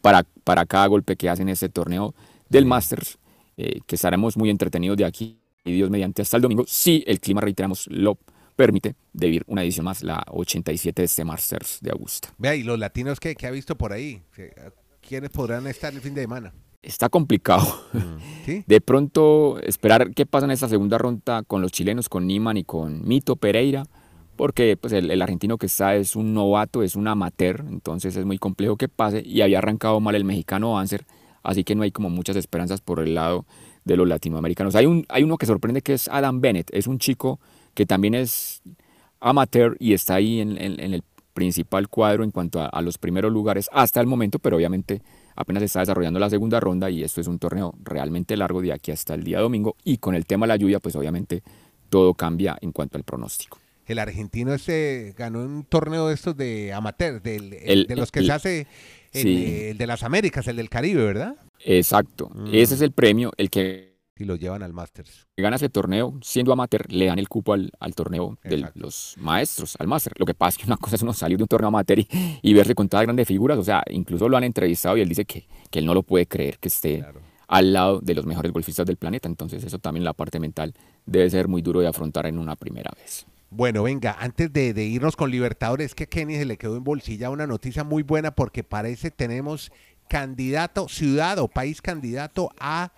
para, 0.01 0.25
para 0.43 0.65
cada 0.65 0.87
golpe 0.87 1.15
que 1.15 1.29
hace 1.29 1.41
en 1.41 1.49
este 1.49 1.69
torneo 1.69 2.15
del 2.49 2.65
Masters, 2.65 3.17
eh, 3.57 3.81
que 3.85 3.95
estaremos 3.95 4.37
muy 4.37 4.49
entretenidos 4.49 4.97
de 4.97 5.05
aquí 5.05 5.37
y 5.65 5.73
Dios 5.73 5.89
mediante 5.89 6.21
hasta 6.21 6.37
el 6.37 6.43
domingo, 6.43 6.63
si 6.67 7.03
el 7.07 7.19
clima, 7.19 7.41
reiteramos, 7.41 7.87
lo 7.87 8.17
permite 8.55 8.95
vivir 9.13 9.43
una 9.47 9.63
edición 9.63 9.85
más, 9.85 10.03
la 10.03 10.23
87 10.29 11.01
de 11.01 11.05
este 11.05 11.25
Masters 11.25 11.79
de 11.81 11.91
Augusta. 11.91 12.33
Vea, 12.37 12.55
¿y 12.55 12.63
los 12.63 12.79
latinos 12.79 13.19
qué, 13.19 13.35
qué 13.35 13.47
ha 13.47 13.51
visto 13.51 13.77
por 13.77 13.93
ahí? 13.93 14.21
¿Quiénes 15.07 15.29
podrán 15.29 15.67
estar 15.67 15.93
el 15.93 16.01
fin 16.01 16.13
de 16.13 16.21
semana? 16.21 16.53
Está 16.81 17.07
complicado. 17.07 17.63
Mm, 17.93 18.63
de 18.67 18.81
pronto, 18.81 19.59
esperar 19.61 20.11
qué 20.13 20.25
pasa 20.25 20.45
en 20.45 20.51
esta 20.51 20.67
segunda 20.67 20.97
ronda 20.97 21.43
con 21.43 21.61
los 21.61 21.71
chilenos, 21.71 22.09
con 22.09 22.27
Niman 22.27 22.57
y 22.57 22.63
con 22.65 23.07
Mito 23.07 23.37
Pereira, 23.37 23.85
porque 24.35 24.77
pues, 24.77 24.91
el, 24.93 25.21
argentino 25.21 25.57
que 25.57 25.67
está 25.67 25.95
es 25.95 26.15
un 26.15 26.33
novato, 26.33 26.83
es 26.83 26.95
un 26.95 27.07
amateur, 27.07 27.63
entonces 27.69 28.15
es 28.15 28.25
muy 28.25 28.37
complejo 28.37 28.75
que 28.75 28.89
pase, 28.89 29.23
y 29.25 29.41
había 29.41 29.59
arrancado 29.59 29.99
mal 30.01 30.15
el 30.15 30.25
mexicano 30.25 30.77
Anser, 30.77 31.05
así 31.41 31.63
que 31.63 31.75
no 31.75 31.83
hay 31.83 31.91
como 31.91 32.09
muchas 32.09 32.35
esperanzas 32.35 32.81
por 32.81 32.99
el 32.99 33.15
lado 33.15 33.45
de 33.85 33.95
los 33.95 34.07
latinoamericanos. 34.07 34.75
Hay, 34.75 34.85
un, 34.85 35.05
hay 35.07 35.23
uno 35.23 35.37
que 35.37 35.45
sorprende 35.45 35.81
que 35.81 35.93
es 35.93 36.07
Adam 36.09 36.41
Bennett, 36.41 36.69
es 36.73 36.87
un 36.87 36.99
chico 36.99 37.39
que 37.73 37.85
también 37.85 38.15
es 38.15 38.61
amateur 39.19 39.75
y 39.79 39.93
está 39.93 40.15
ahí 40.15 40.39
en, 40.39 40.57
el 40.57 41.03
principal 41.33 41.87
cuadro 41.87 42.23
en 42.23 42.31
cuanto 42.31 42.61
a, 42.61 42.81
los 42.81 42.97
primeros 42.97 43.31
lugares 43.31 43.69
hasta 43.71 43.99
el 44.01 44.07
momento, 44.07 44.39
pero 44.39 44.57
obviamente 44.57 45.01
apenas 45.35 45.61
se 45.61 45.65
está 45.65 45.79
desarrollando 45.79 46.19
la 46.19 46.29
segunda 46.29 46.59
ronda 46.59 46.89
y 46.89 47.03
esto 47.03 47.21
es 47.21 47.27
un 47.27 47.39
torneo 47.39 47.73
realmente 47.83 48.37
largo 48.37 48.61
de 48.61 48.73
aquí 48.73 48.91
hasta 48.91 49.15
el 49.15 49.23
día 49.23 49.39
domingo 49.39 49.75
y 49.83 49.97
con 49.97 50.13
el 50.13 50.25
tema 50.25 50.45
de 50.45 50.49
la 50.49 50.55
lluvia 50.57 50.79
pues 50.79 50.95
obviamente 50.95 51.41
todo 51.89 52.13
cambia 52.13 52.57
en 52.61 52.71
cuanto 52.71 52.97
al 52.97 53.03
pronóstico. 53.03 53.57
El 53.85 53.99
argentino 53.99 54.53
este 54.53 55.13
ganó 55.17 55.41
un 55.41 55.65
torneo 55.65 56.07
de 56.07 56.13
estos 56.13 56.37
de 56.37 56.71
amateur, 56.71 57.21
de 57.21 57.85
los 57.95 58.11
que 58.11 58.23
se 58.23 58.31
hace 58.31 58.67
el 59.11 59.77
de 59.77 59.87
las 59.87 60.03
Américas, 60.03 60.47
el 60.47 60.55
del 60.55 60.69
Caribe, 60.69 61.03
¿verdad? 61.03 61.35
Exacto, 61.65 62.29
mm. 62.33 62.47
ese 62.53 62.75
es 62.75 62.81
el 62.81 62.91
premio, 62.91 63.31
el 63.37 63.49
que 63.49 63.92
y 64.17 64.25
lo 64.25 64.35
llevan 64.35 64.63
al 64.63 64.73
Masters. 64.73 65.27
Gana 65.37 65.55
ese 65.55 65.69
torneo, 65.69 66.17
siendo 66.21 66.53
amateur, 66.53 66.85
le 66.91 67.07
dan 67.07 67.19
el 67.19 67.27
cupo 67.27 67.53
al, 67.53 67.71
torneo 67.95 68.37
de 68.43 68.69
los 68.75 69.15
maestros, 69.17 69.75
al 69.79 69.87
Master. 69.87 70.13
Lo 70.17 70.25
que 70.25 70.33
pasa 70.33 70.49
es 70.49 70.57
que 70.59 70.67
una 70.67 70.77
cosa 70.77 70.95
es 70.95 71.01
uno 71.01 71.13
salir 71.13 71.37
de 71.37 71.43
un 71.43 71.47
torneo 71.47 71.67
amateur 71.67 71.99
y, 72.41 72.53
verse 72.53 72.75
con 72.75 72.89
todas 72.89 73.05
grandes 73.05 73.27
figuras. 73.27 73.57
O 73.57 73.63
sea, 73.63 73.83
incluso 73.89 74.29
lo 74.29 74.37
han 74.37 74.43
entrevistado 74.43 74.97
y 74.97 75.01
él 75.01 75.09
dice 75.09 75.25
que, 75.25 75.47
que 75.69 75.79
él 75.79 75.85
no 75.85 75.93
lo 75.93 76.03
puede 76.03 76.27
creer 76.27 76.59
que 76.59 76.67
esté 76.67 77.03
al 77.47 77.73
lado 77.73 77.99
de 77.99 78.13
los 78.13 78.25
mejores 78.25 78.51
golfistas 78.51 78.85
del 78.85 78.97
planeta. 78.97 79.27
Entonces, 79.27 79.63
eso 79.63 79.79
también, 79.79 80.03
la 80.03 80.13
parte 80.13 80.39
mental, 80.39 80.73
debe 81.05 81.29
ser 81.29 81.47
muy 81.47 81.61
duro 81.61 81.79
de 81.79 81.87
afrontar 81.87 82.27
en 82.27 82.37
una 82.37 82.55
primera 82.55 82.91
vez. 82.95 83.25
Bueno, 83.49 83.83
venga, 83.83 84.15
antes 84.19 84.51
de, 84.51 84.73
de 84.73 84.83
irnos 84.83 85.15
con 85.15 85.29
Libertadores, 85.29 85.93
que 85.93 86.07
Kenny 86.07 86.35
se 86.35 86.45
le 86.45 86.57
quedó 86.57 86.75
en 86.75 86.83
bolsilla 86.83 87.29
una 87.29 87.45
noticia 87.45 87.83
muy 87.83 88.01
buena 88.01 88.31
porque 88.31 88.63
parece 88.63 89.11
tenemos 89.11 89.71
candidato, 90.07 90.87
ciudad 90.87 91.37
o 91.39 91.47
país 91.47 91.81
candidato 91.81 92.51
a 92.59 92.91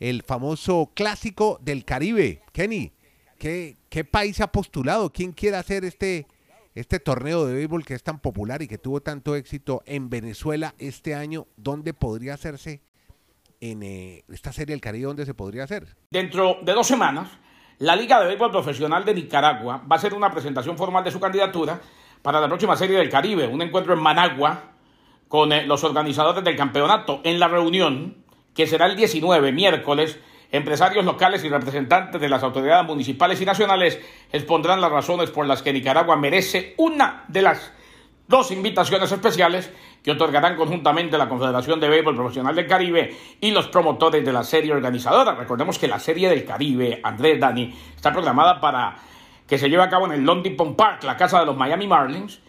el 0.00 0.22
famoso 0.22 0.90
clásico 0.94 1.58
del 1.62 1.84
Caribe. 1.84 2.42
Kenny, 2.52 2.92
¿qué, 3.38 3.76
país 4.10 4.40
ha 4.40 4.48
postulado? 4.48 5.12
¿Quién 5.12 5.32
quiere 5.32 5.56
hacer 5.56 5.84
este, 5.84 6.26
este 6.74 6.98
torneo 7.00 7.46
de 7.46 7.54
béisbol 7.54 7.84
que 7.84 7.94
es 7.94 8.02
tan 8.02 8.18
popular 8.18 8.62
y 8.62 8.68
que 8.68 8.78
tuvo 8.78 9.00
tanto 9.00 9.36
éxito 9.36 9.82
en 9.86 10.10
Venezuela 10.10 10.74
este 10.78 11.14
año? 11.14 11.46
¿Dónde 11.56 11.94
podría 11.94 12.34
hacerse 12.34 12.80
en 13.60 13.82
eh, 13.82 14.24
esta 14.28 14.52
serie 14.52 14.74
del 14.74 14.80
Caribe? 14.80 15.06
¿Dónde 15.06 15.26
se 15.26 15.34
podría 15.34 15.64
hacer? 15.64 15.96
Dentro 16.10 16.58
de 16.62 16.72
dos 16.72 16.86
semanas, 16.86 17.28
la 17.78 17.96
Liga 17.96 18.20
de 18.20 18.26
Béisbol 18.26 18.50
Profesional 18.50 19.04
de 19.04 19.14
Nicaragua 19.14 19.78
va 19.78 19.96
a 19.96 19.98
hacer 19.98 20.14
una 20.14 20.30
presentación 20.30 20.76
formal 20.76 21.04
de 21.04 21.10
su 21.10 21.20
candidatura 21.20 21.80
para 22.22 22.40
la 22.40 22.48
próxima 22.48 22.76
serie 22.76 22.96
del 22.96 23.10
Caribe, 23.10 23.46
un 23.46 23.60
encuentro 23.60 23.92
en 23.92 24.00
Managua 24.00 24.70
con 25.28 25.52
eh, 25.52 25.66
los 25.66 25.82
organizadores 25.84 26.44
del 26.44 26.56
campeonato. 26.56 27.20
En 27.24 27.38
la 27.40 27.48
reunión 27.48 28.23
que 28.54 28.66
será 28.66 28.86
el 28.86 28.96
19, 28.96 29.52
miércoles, 29.52 30.18
empresarios 30.52 31.04
locales 31.04 31.44
y 31.44 31.48
representantes 31.48 32.20
de 32.20 32.28
las 32.28 32.42
autoridades 32.42 32.86
municipales 32.86 33.40
y 33.40 33.44
nacionales 33.44 33.98
expondrán 34.32 34.80
las 34.80 34.92
razones 34.92 35.30
por 35.30 35.46
las 35.46 35.62
que 35.62 35.72
Nicaragua 35.72 36.16
merece 36.16 36.74
una 36.76 37.24
de 37.28 37.42
las 37.42 37.72
dos 38.28 38.50
invitaciones 38.50 39.10
especiales 39.10 39.70
que 40.02 40.12
otorgarán 40.12 40.56
conjuntamente 40.56 41.18
la 41.18 41.28
Confederación 41.28 41.80
de 41.80 41.88
Béisbol 41.88 42.14
Profesional 42.14 42.54
del 42.54 42.66
Caribe 42.66 43.16
y 43.40 43.50
los 43.50 43.68
promotores 43.68 44.24
de 44.24 44.32
la 44.32 44.44
serie 44.44 44.72
organizadora. 44.72 45.34
Recordemos 45.34 45.78
que 45.78 45.88
la 45.88 45.98
serie 45.98 46.28
del 46.28 46.44
Caribe, 46.44 47.00
Andrés 47.02 47.40
Dani, 47.40 47.74
está 47.96 48.12
programada 48.12 48.60
para 48.60 48.96
que 49.46 49.58
se 49.58 49.68
lleve 49.68 49.82
a 49.82 49.88
cabo 49.88 50.06
en 50.06 50.12
el 50.12 50.20
London 50.20 50.74
Park, 50.76 51.04
la 51.04 51.16
casa 51.16 51.40
de 51.40 51.46
los 51.46 51.56
Miami 51.56 51.86
Marlins. 51.86 52.40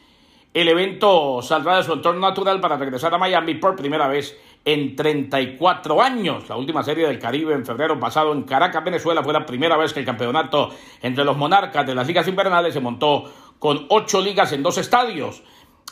El 0.53 0.69
evento 0.69 1.41
saldrá 1.41 1.77
de 1.77 1.83
su 1.83 1.93
entorno 1.93 2.21
natural 2.21 2.61
para 2.61 2.77
regresar 2.77 3.13
a 3.13 3.17
Miami 3.17 3.55
por 3.55 3.75
primera 3.75 4.07
vez 4.07 4.37
en 4.65 4.95
34 4.95 6.01
años. 6.01 6.49
La 6.49 6.57
última 6.57 6.83
serie 6.83 7.07
del 7.07 7.19
Caribe 7.19 7.53
en 7.53 7.65
febrero 7.65 7.99
pasado 7.99 8.33
en 8.33 8.43
Caracas, 8.43 8.83
Venezuela, 8.83 9.23
fue 9.23 9.31
la 9.31 9.45
primera 9.45 9.77
vez 9.77 9.93
que 9.93 9.99
el 9.99 10.05
campeonato 10.05 10.71
entre 11.01 11.23
los 11.23 11.37
monarcas 11.37 11.85
de 11.85 11.95
las 11.95 12.07
ligas 12.07 12.27
invernales 12.27 12.73
se 12.73 12.79
montó 12.79 13.31
con 13.59 13.85
ocho 13.89 14.19
ligas 14.19 14.51
en 14.51 14.63
dos 14.63 14.77
estadios. 14.79 15.43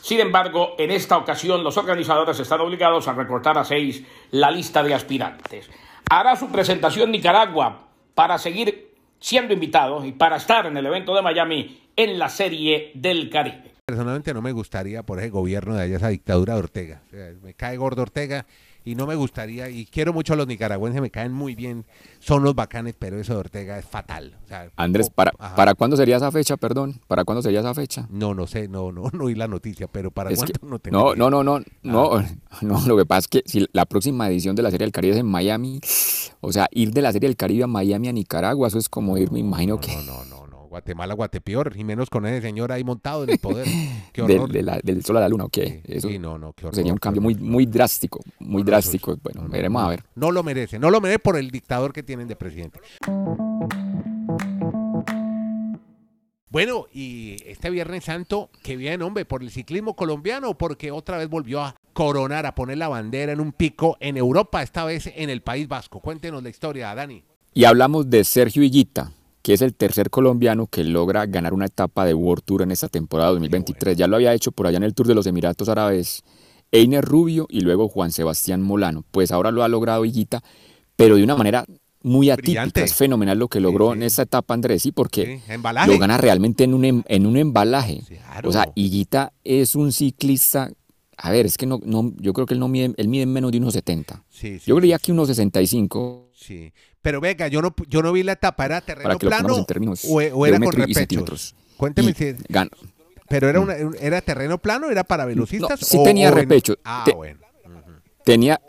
Sin 0.01 0.19
embargo, 0.19 0.75
en 0.79 0.91
esta 0.91 1.17
ocasión 1.17 1.63
los 1.63 1.77
organizadores 1.77 2.39
están 2.39 2.59
obligados 2.61 3.07
a 3.07 3.13
recortar 3.13 3.57
a 3.57 3.63
seis 3.63 4.03
la 4.31 4.51
lista 4.51 4.83
de 4.83 4.93
aspirantes. 4.93 5.69
Hará 6.09 6.35
su 6.35 6.51
presentación 6.51 7.11
Nicaragua 7.11 7.87
para 8.13 8.37
seguir 8.37 8.95
siendo 9.19 9.53
invitado 9.53 10.03
y 10.03 10.11
para 10.11 10.35
estar 10.35 10.65
en 10.65 10.75
el 10.75 10.85
evento 10.85 11.15
de 11.15 11.21
Miami 11.21 11.79
en 11.95 12.19
la 12.19 12.27
Serie 12.27 12.91
del 12.95 13.29
Caribe. 13.29 13.72
Personalmente 13.85 14.33
no 14.33 14.41
me 14.41 14.53
gustaría 14.53 15.03
por 15.03 15.19
ese 15.19 15.29
gobierno 15.29 15.75
de 15.75 15.81
allá, 15.81 15.97
esa 15.97 16.07
dictadura 16.07 16.53
de 16.53 16.59
Ortega. 16.59 17.01
me 17.41 17.53
cae 17.53 17.75
gordo 17.75 18.03
Ortega 18.03 18.45
y 18.85 18.95
no 18.95 19.05
me 19.05 19.15
gustaría, 19.15 19.69
y 19.69 19.85
quiero 19.85 20.13
mucho 20.13 20.33
a 20.33 20.35
los 20.37 20.47
nicaragüenses, 20.47 21.01
me 21.01 21.09
caen 21.09 21.33
muy 21.33 21.53
bien, 21.53 21.85
son 22.19 22.43
los 22.43 22.55
bacanes, 22.55 22.95
pero 22.97 23.19
eso 23.19 23.33
de 23.33 23.39
Ortega 23.39 23.77
es 23.77 23.85
fatal. 23.85 24.37
Andrés, 24.77 25.09
¿para, 25.09 25.31
¿para 25.31 25.73
cuándo 25.73 25.97
sería 25.97 26.15
esa 26.15 26.31
fecha, 26.31 26.55
perdón? 26.55 27.01
¿Para 27.07 27.25
cuándo 27.25 27.41
sería 27.41 27.59
esa 27.59 27.73
fecha? 27.73 28.07
No, 28.09 28.33
no 28.33 28.47
sé, 28.47 28.69
no, 28.69 28.93
no, 28.93 29.09
no 29.11 29.25
oí 29.25 29.35
la 29.35 29.49
noticia, 29.49 29.87
pero 29.87 30.11
¿para 30.11 30.33
cuándo 30.33 30.53
no 30.65 30.79
tengo 30.79 30.97
No, 30.97 31.15
no, 31.15 31.29
no, 31.29 31.43
no, 31.43 31.65
no, 31.83 32.17
ah. 32.17 32.25
no, 32.61 32.87
lo 32.87 32.95
que 32.95 33.05
pasa 33.05 33.19
es 33.19 33.27
que 33.27 33.43
si 33.45 33.67
la 33.73 33.85
próxima 33.85 34.29
edición 34.29 34.55
de 34.55 34.63
la 34.63 34.71
Serie 34.71 34.85
del 34.85 34.93
Caribe 34.93 35.15
es 35.15 35.19
en 35.19 35.27
Miami, 35.27 35.81
o 36.39 36.53
sea, 36.53 36.69
ir 36.71 36.91
de 36.91 37.01
la 37.01 37.11
Serie 37.11 37.27
del 37.27 37.35
Caribe 37.35 37.65
a 37.65 37.67
Miami 37.67 38.07
a 38.07 38.13
Nicaragua, 38.13 38.69
eso 38.69 38.77
es 38.77 38.87
como 38.87 39.17
ir, 39.17 39.29
me 39.29 39.39
imagino 39.39 39.81
que... 39.81 39.93
No, 39.93 40.03
no, 40.03 40.25
no, 40.25 40.47
no 40.47 40.52
Guatemala, 40.73 41.13
Guatepeor, 41.13 41.73
y 41.77 41.83
menos 41.83 42.09
con 42.09 42.25
ese 42.25 42.41
señor 42.41 42.71
ahí 42.71 42.83
montado 42.83 43.23
en 43.25 43.29
el 43.29 43.37
poder. 43.37 43.67
Qué 44.11 44.23
horror. 44.23 44.49
del 44.49 45.05
sol 45.05 45.17
a 45.17 45.19
la 45.19 45.29
luna, 45.29 45.45
ok. 45.45 45.57
Eso 45.83 46.09
sí, 46.09 46.17
no, 46.17 46.39
no, 46.39 46.53
qué 46.53 46.65
horror, 46.65 46.75
sería 46.75 46.91
un 46.91 46.97
cambio 46.97 47.21
muy, 47.21 47.35
muy 47.35 47.67
drástico, 47.67 48.19
muy 48.39 48.63
drástico. 48.63 49.15
bueno, 49.21 49.47
veremos 49.49 49.83
a 49.83 49.89
ver. 49.89 50.03
No 50.15 50.31
lo 50.31 50.41
merece, 50.41 50.79
no 50.79 50.89
lo 50.89 50.99
merece 50.99 51.19
por 51.19 51.37
el 51.37 51.51
dictador 51.51 51.93
que 51.93 52.01
tienen 52.01 52.27
de 52.27 52.35
presidente. 52.35 52.79
Bueno, 56.49 56.87
y 56.91 57.37
este 57.45 57.69
Viernes 57.69 58.05
Santo, 58.05 58.49
que 58.63 58.75
bien, 58.75 59.03
hombre, 59.03 59.25
por 59.25 59.43
el 59.43 59.51
ciclismo 59.51 59.95
colombiano, 59.95 60.57
porque 60.57 60.89
otra 60.89 61.17
vez 61.17 61.29
volvió 61.29 61.61
a 61.61 61.75
coronar, 61.93 62.47
a 62.47 62.55
poner 62.55 62.79
la 62.79 62.87
bandera 62.87 63.31
en 63.31 63.41
un 63.41 63.51
pico 63.51 63.97
en 63.99 64.17
Europa, 64.17 64.63
esta 64.63 64.85
vez 64.85 65.11
en 65.15 65.29
el 65.29 65.41
País 65.41 65.67
Vasco. 65.67 65.99
Cuéntenos 65.99 66.41
la 66.41 66.49
historia, 66.49 66.95
Dani. 66.95 67.23
Y 67.53 67.65
hablamos 67.65 68.09
de 68.09 68.23
Sergio 68.23 68.63
Higuita, 68.63 69.11
que 69.43 69.53
es 69.53 69.61
el 69.61 69.75
tercer 69.75 70.09
colombiano 70.09 70.67
que 70.67 70.85
logra 70.85 71.25
ganar 71.25 71.53
una 71.53 71.65
etapa 71.65 72.05
de 72.05 72.13
World 72.13 72.43
Tour 72.45 72.61
en 72.61 72.71
esta 72.71 72.87
temporada 72.87 73.31
2023. 73.31 73.97
Ya 73.97 74.07
lo 74.07 74.15
había 74.15 74.33
hecho 74.33 74.53
por 74.53 74.65
allá 74.65 74.77
en 74.77 74.83
el 74.83 74.95
Tour 74.95 75.05
de 75.05 75.15
los 75.15 75.27
Emiratos 75.27 75.67
Árabes 75.67 76.23
Einer 76.71 77.03
Rubio 77.03 77.45
y 77.49 77.59
luego 77.59 77.89
Juan 77.89 78.11
Sebastián 78.11 78.61
Molano. 78.61 79.03
Pues 79.11 79.31
ahora 79.31 79.51
lo 79.51 79.61
ha 79.61 79.67
logrado 79.67 80.05
Higuita, 80.05 80.41
pero 80.95 81.17
de 81.17 81.23
una 81.25 81.35
manera 81.35 81.65
muy 82.03 82.29
atípica. 82.29 82.69
Es 82.75 82.95
fenomenal 82.95 83.37
lo 83.37 83.49
que 83.49 83.59
logró 83.59 83.93
en 83.93 84.03
esta 84.03 84.21
etapa 84.21 84.53
Andrés, 84.53 84.83
sí, 84.83 84.93
porque 84.93 85.41
lo 85.87 85.99
gana 85.99 86.17
realmente 86.17 86.63
en 86.63 86.73
un, 86.73 86.85
em, 86.85 87.03
en 87.07 87.25
un 87.25 87.35
embalaje. 87.35 88.01
O 88.45 88.51
sea, 88.51 88.71
Higuita 88.75 89.33
es 89.43 89.75
un 89.75 89.91
ciclista. 89.91 90.71
A 91.17 91.31
ver, 91.31 91.45
es 91.45 91.57
que 91.57 91.65
no, 91.65 91.79
no 91.83 92.13
yo 92.17 92.31
creo 92.31 92.45
que 92.45 92.53
él 92.53 92.61
no 92.61 92.69
mide, 92.69 92.93
él 92.95 93.07
mide 93.09 93.25
menos 93.25 93.51
de 93.51 93.57
unos 93.57 93.73
70. 93.73 94.23
yo 94.65 94.77
creía 94.77 94.99
que 94.99 95.11
unos 95.11 95.27
65. 95.27 96.29
Sí. 96.33 96.71
Pero 97.03 97.19
venga, 97.19 97.49
yo 97.49 97.61
no, 97.61 97.75
yo 97.89 98.01
no 98.01 98.13
vi 98.13 98.23
la 98.23 98.31
etapa, 98.31 98.65
¿era 98.65 98.79
terreno 98.79 99.19
plano 99.19 99.65
o, 100.07 100.47
era 100.47 100.59
con 100.59 100.71
repechos? 100.71 101.53
Cuénteme 101.75 102.13
si... 102.13 102.33
¿Pero 103.27 103.49
era, 103.49 103.59
una, 103.59 103.75
era 103.99 104.21
terreno 104.21 104.57
plano? 104.57 104.89
¿Era 104.89 105.03
para 105.03 105.25
velocistas? 105.25 105.81
sí 105.81 106.01
tenía 106.03 106.31
repechos. 106.31 106.77
Ah, 106.85 107.05
bueno. 107.13 107.39
Tenía, 108.23 108.61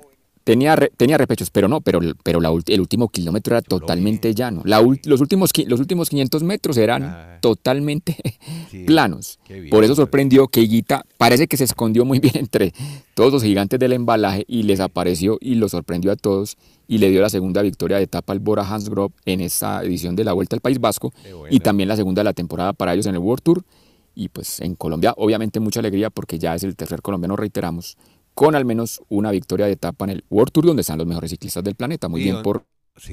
Tenía, 0.45 0.77
tenía 0.99 1.17
repechos, 1.17 1.51
pero 1.51 1.69
no, 1.69 1.81
pero, 1.81 2.01
pero 2.23 2.39
el 2.67 2.81
último 2.81 3.09
kilómetro 3.09 3.57
era 3.57 3.63
totalmente 3.63 4.35
llano. 4.35 4.63
los, 4.65 5.21
últimos, 5.21 5.51
los 5.67 5.81
últimos 5.81 6.11
500 6.11 6.43
metros 6.43 6.77
eran 6.77 7.03
ah. 7.05 7.39
totalmente 7.41 8.17
planos. 8.87 9.39
Por 9.71 9.85
eso 9.85 9.95
sorprendió 9.95 10.49
que 10.49 10.61
Higuita 10.61 11.07
parece 11.17 11.47
que 11.47 11.57
se 11.57 11.65
escondió 11.65 12.05
muy 12.05 12.19
bien 12.19 12.37
entre 12.37 12.75
todos 13.15 13.33
los 13.33 13.43
gigantes 13.43 13.81
del 13.81 13.95
embalaje 13.95 14.45
y 14.47 14.65
les 14.65 14.81
apareció 14.81 15.39
y 15.41 15.55
los 15.55 15.71
sorprendió 15.71 16.13
a 16.13 16.17
todos 16.17 16.59
y 16.87 16.99
le 16.99 17.11
dio 17.11 17.23
la 17.23 17.31
segunda 17.31 17.63
victoria 17.63 17.97
de 17.97 18.03
etapa 18.03 18.35
al 18.35 18.41
Bora 18.41 18.69
Hansgrohe 18.69 19.15
en 19.25 19.41
esta 19.41 19.83
edición 19.83 20.15
de 20.15 20.25
la 20.25 20.35
Vuelta 20.35 20.57
al 20.57 20.61
País 20.61 20.79
Vasco 20.79 21.13
y 21.49 21.61
también 21.61 21.89
la 21.89 21.97
segunda 21.97 22.21
de 22.21 22.25
la 22.25 22.35
temporada 22.35 22.75
para 22.75 22.93
ellos 22.93 23.07
en 23.07 23.15
el 23.15 23.21
World 23.21 23.43
Tour. 23.43 23.65
Y 24.17 24.29
pues 24.29 24.61
en 24.61 24.77
Colombia, 24.77 25.13
obviamente 25.17 25.59
mucha 25.59 25.81
alegría 25.81 26.09
porque 26.09 26.39
ya 26.39 26.55
es 26.55 26.63
el 26.63 26.77
tercer 26.77 27.03
colombiano, 27.03 27.35
reiteramos, 27.35 27.97
con 28.35 28.55
al 28.55 28.65
menos 28.65 29.01
una 29.09 29.31
victoria 29.31 29.67
de 29.67 29.73
etapa 29.73 30.05
en 30.05 30.11
el 30.11 30.25
World 30.29 30.53
Tour, 30.53 30.67
donde 30.67 30.83
están 30.83 30.99
los 30.99 31.07
mejores 31.07 31.31
ciclistas 31.31 31.65
del 31.65 31.75
planeta. 31.75 32.09
Muy 32.09 32.23
bien 32.23 32.43
por. 32.43 32.67
Sí, 32.97 33.13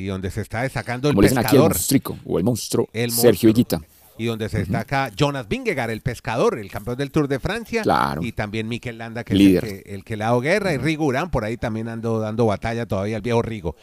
y 0.00 0.06
donde 0.06 0.30
se 0.30 0.42
está 0.42 0.62
destacando 0.62 1.08
el 1.08 1.16
pescador. 1.16 1.46
Aquí 1.46 1.56
el 1.56 1.62
monstruo, 1.62 2.18
o 2.24 2.38
el 2.38 2.44
monstruo, 2.44 2.88
Sergio 3.08 3.50
Higuita. 3.50 3.80
Y 4.18 4.26
donde 4.26 4.48
se 4.50 4.58
destaca 4.58 5.10
Jonas 5.16 5.48
Vingegaard, 5.48 5.90
el 5.90 6.02
pescador, 6.02 6.58
el 6.58 6.70
campeón 6.70 6.98
del 6.98 7.10
Tour 7.10 7.28
de 7.28 7.40
Francia. 7.40 7.82
Claro. 7.82 8.22
Y 8.22 8.32
también 8.32 8.68
Mikel 8.68 8.98
Landa, 8.98 9.24
que 9.24 9.32
es 9.34 9.62
el 9.86 10.04
que, 10.04 10.16
le 10.16 10.24
ha 10.24 10.28
dado 10.28 10.40
guerra. 10.40 10.74
Y 10.74 10.76
Rigo 10.76 11.06
Urán, 11.06 11.30
por 11.30 11.44
ahí 11.44 11.56
también 11.56 11.88
ando 11.88 12.20
dando 12.20 12.44
batalla 12.44 12.84
todavía, 12.84 13.16
el 13.16 13.22
viejo 13.22 13.40
Rigo. 13.40 13.74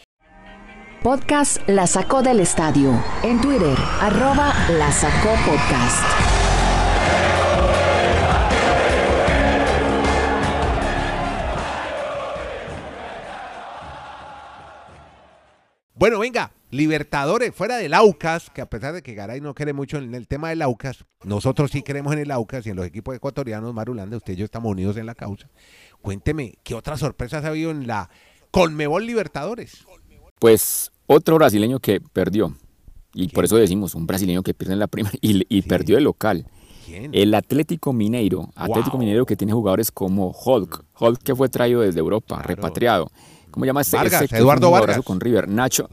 Podcast 1.02 1.58
La 1.68 1.88
Sacó 1.88 2.22
del 2.22 2.42
Estadio. 2.42 2.92
En 3.24 3.42
Twitter, 3.42 3.78
arroba 4.02 4.54
La 4.78 4.92
Sacó 4.92 5.30
Podcast. 5.46 6.29
Bueno, 16.00 16.20
venga, 16.20 16.54
Libertadores, 16.72 17.54
fuera 17.54 17.76
del 17.76 17.94
Aucas, 17.94 18.50
que 18.52 18.62
a 18.62 18.70
pesar 18.70 18.94
de 18.94 19.02
que 19.02 19.16
Garay 19.16 19.42
no 19.42 19.54
quiere 19.54 19.74
mucho 19.74 19.98
en 19.98 20.16
el 20.16 20.30
tema 20.30 20.48
del 20.48 20.62
Aucas, 20.62 21.04
nosotros 21.26 21.72
sí 21.72 21.82
queremos 21.82 22.14
en 22.14 22.20
el 22.20 22.32
Aucas 22.32 22.66
y 22.66 22.70
en 22.70 22.78
los 22.78 22.86
equipos 22.86 23.14
ecuatorianos, 23.14 23.74
Marulanda, 23.74 24.16
usted 24.16 24.32
y 24.32 24.38
yo 24.38 24.46
estamos 24.46 24.72
unidos 24.72 24.96
en 24.96 25.06
la 25.06 25.14
causa. 25.14 25.50
Cuénteme, 26.02 26.54
¿qué 26.64 26.74
otras 26.74 27.02
sorpresas 27.02 27.44
ha 27.44 27.50
habido 27.50 27.72
en 27.72 27.86
la 27.86 28.10
Colmebol 28.50 29.06
Libertadores? 29.06 29.86
Pues 30.40 30.90
otro 31.06 31.36
brasileño 31.36 31.82
que 31.82 32.00
perdió, 32.00 32.56
y 33.14 33.28
por 33.28 33.44
eso 33.44 33.58
decimos, 33.58 33.94
un 33.94 34.08
brasileño 34.08 34.42
que 34.42 34.54
pierde 34.54 34.76
en 34.76 34.80
la 34.80 34.88
primera 34.88 35.18
y, 35.20 35.62
perdió 35.64 35.98
el 35.98 36.06
local. 36.06 36.46
¿Quién? 36.86 37.12
El 37.14 37.34
Atlético 37.34 37.92
Mineiro, 37.92 38.52
Atlético 38.56 38.98
Mineiro 38.98 39.26
que 39.26 39.36
tiene 39.36 39.52
jugadores 39.52 39.92
como 39.92 40.32
Hulk, 40.32 40.82
Hulk 40.98 41.22
que 41.22 41.36
fue 41.36 41.50
traído 41.50 41.82
desde 41.82 42.00
Europa, 42.00 42.42
repatriado. 42.42 43.12
¿Cómo 43.52 43.66
llama 43.66 43.82
este? 43.82 43.98
Vargas, 43.98 44.32
Eduardo 44.32 44.72
Vargas. 44.72 45.02
Con 45.04 45.20
River. 45.20 45.48
Nacho. 45.48 45.90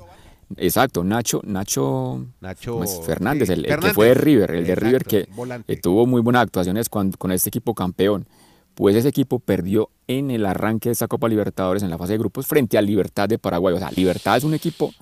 Exacto, 0.56 1.02
Nacho, 1.02 1.40
Nacho, 1.44 2.24
Nacho 2.40 2.80
Fernández, 3.04 3.50
el, 3.50 3.66
que 3.66 3.92
fue 3.92 4.08
de 4.08 4.14
River, 4.14 4.50
el 4.52 4.64
de 4.64 4.74
River 4.76 5.04
que 5.04 5.26
tuvo 5.82 6.06
muy 6.06 6.20
buenas 6.20 6.42
actuaciones 6.42 6.88
con, 6.88 7.10
con 7.12 7.32
este 7.32 7.48
equipo 7.48 7.74
campeón. 7.74 8.26
Pues 8.76 8.94
ese 8.94 9.08
equipo 9.08 9.38
perdió 9.38 9.90
en 10.06 10.30
el 10.30 10.44
arranque 10.44 10.90
de 10.90 10.92
esa 10.92 11.08
Copa 11.08 11.28
Libertadores 11.28 11.82
en 11.82 11.90
la 11.90 11.98
fase 11.98 12.12
de 12.12 12.18
grupos 12.18 12.46
frente 12.46 12.76
al 12.76 12.86
Libertad 12.86 13.28
de 13.28 13.38
Paraguay. 13.38 13.74
O 13.74 13.78
sea, 13.78 13.90
Libertad 13.90 14.36
es 14.36 14.44
un 14.44 14.54
equipo 14.54 14.92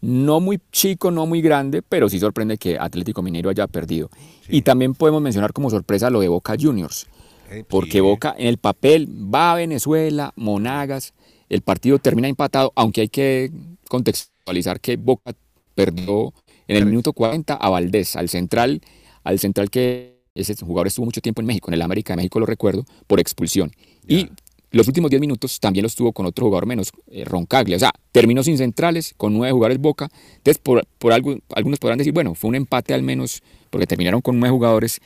no 0.00 0.40
muy 0.40 0.60
chico, 0.72 1.10
no 1.10 1.26
muy 1.26 1.42
grande, 1.42 1.82
pero 1.82 2.08
sí 2.08 2.18
sorprende 2.18 2.56
que 2.56 2.78
Atlético 2.78 3.22
Mineiro 3.22 3.50
haya 3.50 3.66
perdido. 3.66 4.10
Y 4.48 4.62
también 4.62 4.94
podemos 4.94 5.20
mencionar 5.20 5.52
como 5.52 5.70
sorpresa 5.70 6.10
lo 6.10 6.20
de 6.20 6.28
Boca 6.28 6.54
Juniors, 6.58 7.06
eh, 7.50 7.64
porque 7.68 8.00
Boca 8.00 8.34
en 8.38 8.46
el 8.46 8.58
papel 8.58 9.08
va 9.08 9.52
a 9.52 9.56
Venezuela, 9.56 10.32
Monagas, 10.36 11.14
el 11.48 11.62
partido 11.62 11.98
termina 11.98 12.28
empatado, 12.28 12.72
aunque 12.76 13.02
hay 13.02 13.08
que 13.08 13.50
contextualizar 13.88 14.80
que 14.80 14.96
Boca 14.96 15.32
perdió 15.74 16.32
en 16.66 16.76
el 16.76 16.86
minuto 16.86 17.12
40 17.12 17.54
a 17.54 17.68
Valdés, 17.70 18.16
al 18.16 18.28
central, 18.28 18.82
al 19.24 19.38
central 19.38 19.70
que 19.70 20.18
ese 20.34 20.54
jugador 20.56 20.86
estuvo 20.86 21.06
mucho 21.06 21.20
tiempo 21.20 21.40
en 21.40 21.46
México, 21.46 21.70
en 21.70 21.74
el 21.74 21.82
América 21.82 22.12
de 22.12 22.18
México 22.18 22.38
lo 22.40 22.46
recuerdo, 22.46 22.84
por 23.06 23.20
expulsión. 23.20 23.72
Y 24.06 24.28
los 24.70 24.86
últimos 24.86 25.10
10 25.10 25.20
minutos 25.20 25.60
también 25.60 25.82
los 25.82 25.94
tuvo 25.94 26.12
con 26.12 26.26
otro 26.26 26.44
jugador 26.44 26.66
menos, 26.66 26.92
eh, 27.10 27.24
Roncaglia. 27.24 27.76
O 27.76 27.80
sea, 27.80 27.90
terminó 28.12 28.42
sin 28.42 28.58
centrales, 28.58 29.14
con 29.16 29.32
nueve 29.32 29.52
jugadores 29.52 29.78
Boca. 29.78 30.08
Entonces, 30.36 30.58
por, 30.58 30.86
por 30.98 31.12
algo, 31.12 31.36
algunos 31.54 31.78
podrán 31.78 31.98
decir, 31.98 32.12
bueno, 32.12 32.34
fue 32.34 32.48
un 32.48 32.54
empate 32.54 32.92
al 32.92 33.02
menos, 33.02 33.42
porque 33.70 33.86
terminaron 33.86 34.20
con 34.20 34.38
nueve 34.38 34.52
jugadores. 34.52 35.00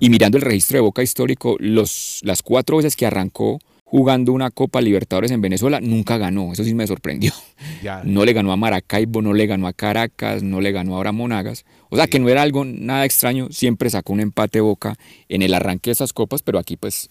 Y 0.00 0.10
mirando 0.10 0.36
el 0.36 0.42
registro 0.42 0.78
de 0.78 0.80
Boca 0.80 1.02
histórico, 1.02 1.56
los, 1.60 2.20
las 2.24 2.42
cuatro 2.42 2.78
veces 2.78 2.96
que 2.96 3.06
arrancó 3.06 3.60
jugando 3.94 4.32
una 4.32 4.50
Copa 4.50 4.80
Libertadores 4.80 5.30
en 5.30 5.40
Venezuela, 5.40 5.80
nunca 5.80 6.18
ganó. 6.18 6.52
Eso 6.52 6.64
sí 6.64 6.74
me 6.74 6.84
sorprendió. 6.84 7.32
No 8.04 8.24
le 8.24 8.32
ganó 8.32 8.50
a 8.50 8.56
Maracaibo, 8.56 9.20
no 9.20 9.34
le 9.34 9.46
ganó 9.46 9.66
a 9.66 9.72
Caracas, 9.74 10.42
no 10.42 10.62
le 10.62 10.72
ganó 10.72 10.98
a 10.98 11.12
Monagas. 11.12 11.66
O 11.90 11.96
sea 11.96 12.06
que 12.06 12.18
no 12.18 12.30
era 12.30 12.40
algo 12.40 12.64
nada 12.64 13.04
extraño, 13.04 13.48
siempre 13.50 13.90
sacó 13.90 14.14
un 14.14 14.20
empate 14.20 14.60
boca 14.60 14.96
en 15.28 15.42
el 15.42 15.52
arranque 15.52 15.90
de 15.90 15.92
esas 15.92 16.14
copas, 16.14 16.42
pero 16.42 16.58
aquí 16.58 16.76
pues 16.76 17.10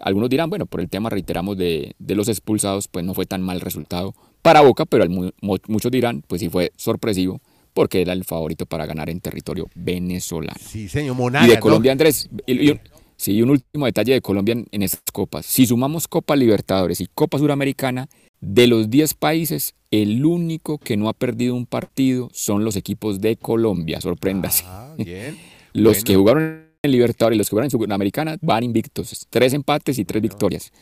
algunos 0.00 0.30
dirán, 0.30 0.48
bueno, 0.48 0.64
por 0.64 0.80
el 0.80 0.88
tema 0.88 1.10
reiteramos 1.10 1.58
de, 1.58 1.94
los 1.98 2.28
expulsados, 2.28 2.88
pues 2.88 3.04
no 3.04 3.12
fue 3.12 3.26
tan 3.26 3.42
mal 3.42 3.60
resultado 3.60 4.14
para 4.42 4.62
Boca, 4.62 4.86
pero 4.86 5.04
muchos 5.42 5.92
dirán, 5.92 6.24
pues 6.26 6.40
sí 6.40 6.48
fue 6.48 6.72
sorpresivo 6.76 7.40
porque 7.74 8.00
era 8.00 8.14
el 8.14 8.24
favorito 8.24 8.64
para 8.64 8.86
ganar 8.86 9.10
en 9.10 9.20
territorio 9.20 9.68
venezolano. 9.74 10.58
Sí, 10.58 10.88
señor 10.88 11.14
Monagas. 11.14 11.48
Y 11.48 11.50
de 11.50 11.60
Colombia, 11.60 11.92
Andrés, 11.92 12.28
Sí, 13.16 13.40
un 13.42 13.50
último 13.50 13.86
detalle 13.86 14.12
de 14.12 14.20
Colombia 14.20 14.56
en, 14.70 14.82
estas 14.82 15.00
copas. 15.12 15.46
Si 15.46 15.66
sumamos 15.66 16.06
Copa 16.06 16.36
Libertadores 16.36 17.00
y 17.00 17.06
Copa 17.06 17.38
Suramericana, 17.38 18.08
de 18.40 18.66
los 18.66 18.90
10 18.90 19.14
países, 19.14 19.74
el 19.90 20.24
único 20.24 20.78
que 20.78 20.96
no 20.96 21.08
ha 21.08 21.14
perdido 21.14 21.54
un 21.54 21.64
partido 21.64 22.28
son 22.32 22.64
los 22.64 22.76
equipos 22.76 23.20
de 23.20 23.36
Colombia, 23.36 24.00
sorpréndase. 24.00 24.64
Ah, 24.66 24.94
bien. 24.98 25.38
los 25.72 26.04
que 26.04 26.14
jugaron 26.14 26.66
en 26.82 26.90
Libertadores 26.90 27.36
y 27.36 27.38
los 27.38 27.48
que 27.48 27.50
jugaron 27.50 27.66
en 27.66 27.70
Suramericana 27.70 28.36
van 28.42 28.64
invictos, 28.64 29.26
tres 29.30 29.54
empates 29.54 29.98
y 29.98 30.04
tres 30.04 30.22
victorias. 30.22 30.72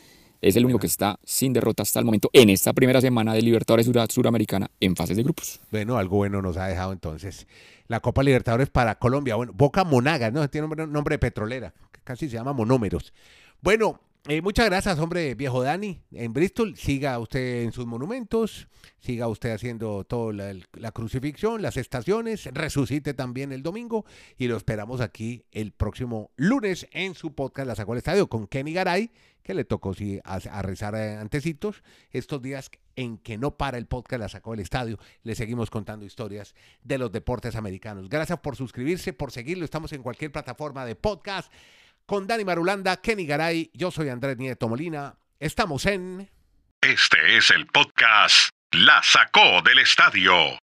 Es 0.41 0.57
el 0.57 0.65
único 0.65 0.79
que 0.79 0.87
está 0.87 1.17
sin 1.23 1.53
derrota 1.53 1.83
hasta 1.83 1.99
el 1.99 2.05
momento 2.05 2.29
en 2.33 2.49
esta 2.49 2.73
primera 2.73 2.99
semana 2.99 3.33
de 3.33 3.41
Libertadores 3.41 3.89
Suramericana 4.09 4.69
en 4.79 4.95
fases 4.95 5.15
de 5.15 5.23
grupos. 5.23 5.61
Bueno, 5.71 5.97
algo 5.97 6.17
bueno 6.17 6.41
nos 6.41 6.57
ha 6.57 6.67
dejado 6.67 6.91
entonces 6.91 7.47
la 7.87 7.99
Copa 7.99 8.21
Libertadores 8.21 8.69
para 8.69 8.95
Colombia. 8.95 9.35
Bueno, 9.35 9.53
Boca 9.55 9.83
Monagas, 9.85 10.33
¿no? 10.33 10.47
Tiene 10.49 10.67
nombre, 10.67 10.87
nombre 10.87 11.15
de 11.15 11.19
petrolera 11.19 11.73
casi 12.05 12.29
se 12.29 12.35
llama 12.35 12.53
monómeros. 12.53 13.13
Bueno, 13.61 13.99
Eh, 14.27 14.41
muchas 14.41 14.65
gracias, 14.65 14.97
hombre, 14.97 15.35
viejo 15.35 15.61
Dani, 15.61 16.01
en 16.11 16.33
Bristol. 16.33 16.75
Siga 16.75 17.19
usted 17.19 17.61
en 17.61 17.71
sus 17.71 17.85
monumentos, 17.85 18.67
siga 18.97 19.27
usted 19.27 19.51
haciendo 19.51 20.03
toda 20.03 20.33
la, 20.33 20.91
crucifixión, 20.91 21.61
las 21.61 21.77
estaciones, 21.77 22.45
resucite 22.51 23.13
también 23.13 23.51
el 23.51 23.61
domingo 23.61 24.03
y 24.39 24.47
lo 24.47 24.57
esperamos 24.57 24.99
aquí 24.99 25.45
el 25.51 25.73
próximo 25.73 26.31
lunes 26.37 26.87
en 26.91 27.13
su 27.13 27.35
podcast 27.35 27.67
La 27.67 27.75
Sacó 27.75 27.91
al 27.91 27.99
Estadio 27.99 28.27
con 28.27 28.47
Kenny 28.47 28.73
Garay, 28.73 29.11
que 29.43 29.53
le 29.53 29.63
tocó 29.63 29.93
sí, 29.93 30.19
a, 30.23 30.39
rezar 30.63 30.95
antecitos 30.95 31.83
estos 32.09 32.41
días 32.41 32.71
en 32.95 33.19
que 33.19 33.37
no 33.37 33.57
para 33.57 33.77
el 33.77 33.85
podcast 33.85 34.21
La 34.21 34.29
Sacó 34.29 34.51
del 34.51 34.61
Estadio. 34.61 34.97
Le 35.21 35.35
seguimos 35.35 35.69
contando 35.69 36.03
historias 36.03 36.55
de 36.81 36.97
los 36.97 37.11
deportes 37.11 37.55
americanos. 37.55 38.09
Gracias 38.09 38.39
por 38.39 38.55
suscribirse, 38.55 39.13
por 39.13 39.31
seguirlo. 39.31 39.65
Estamos 39.65 39.93
en 39.93 40.01
cualquier 40.01 40.31
plataforma 40.31 40.83
de 40.83 40.95
podcast 40.95 41.53
con 42.05 42.27
Dani 42.27 42.45
Marulanda, 42.45 42.97
Kenny 42.97 43.25
Garay, 43.25 43.71
yo 43.73 43.91
soy 43.91 44.09
Andrés 44.09 44.37
Nieto 44.37 44.67
Molina. 44.69 45.15
Estamos 45.39 45.85
en... 45.85 46.29
Este 46.81 47.37
es 47.37 47.49
el 47.49 47.65
podcast 47.67 48.49
La 48.71 49.01
Sacó 49.01 49.61
del 49.63 49.79
Estadio 49.79 50.59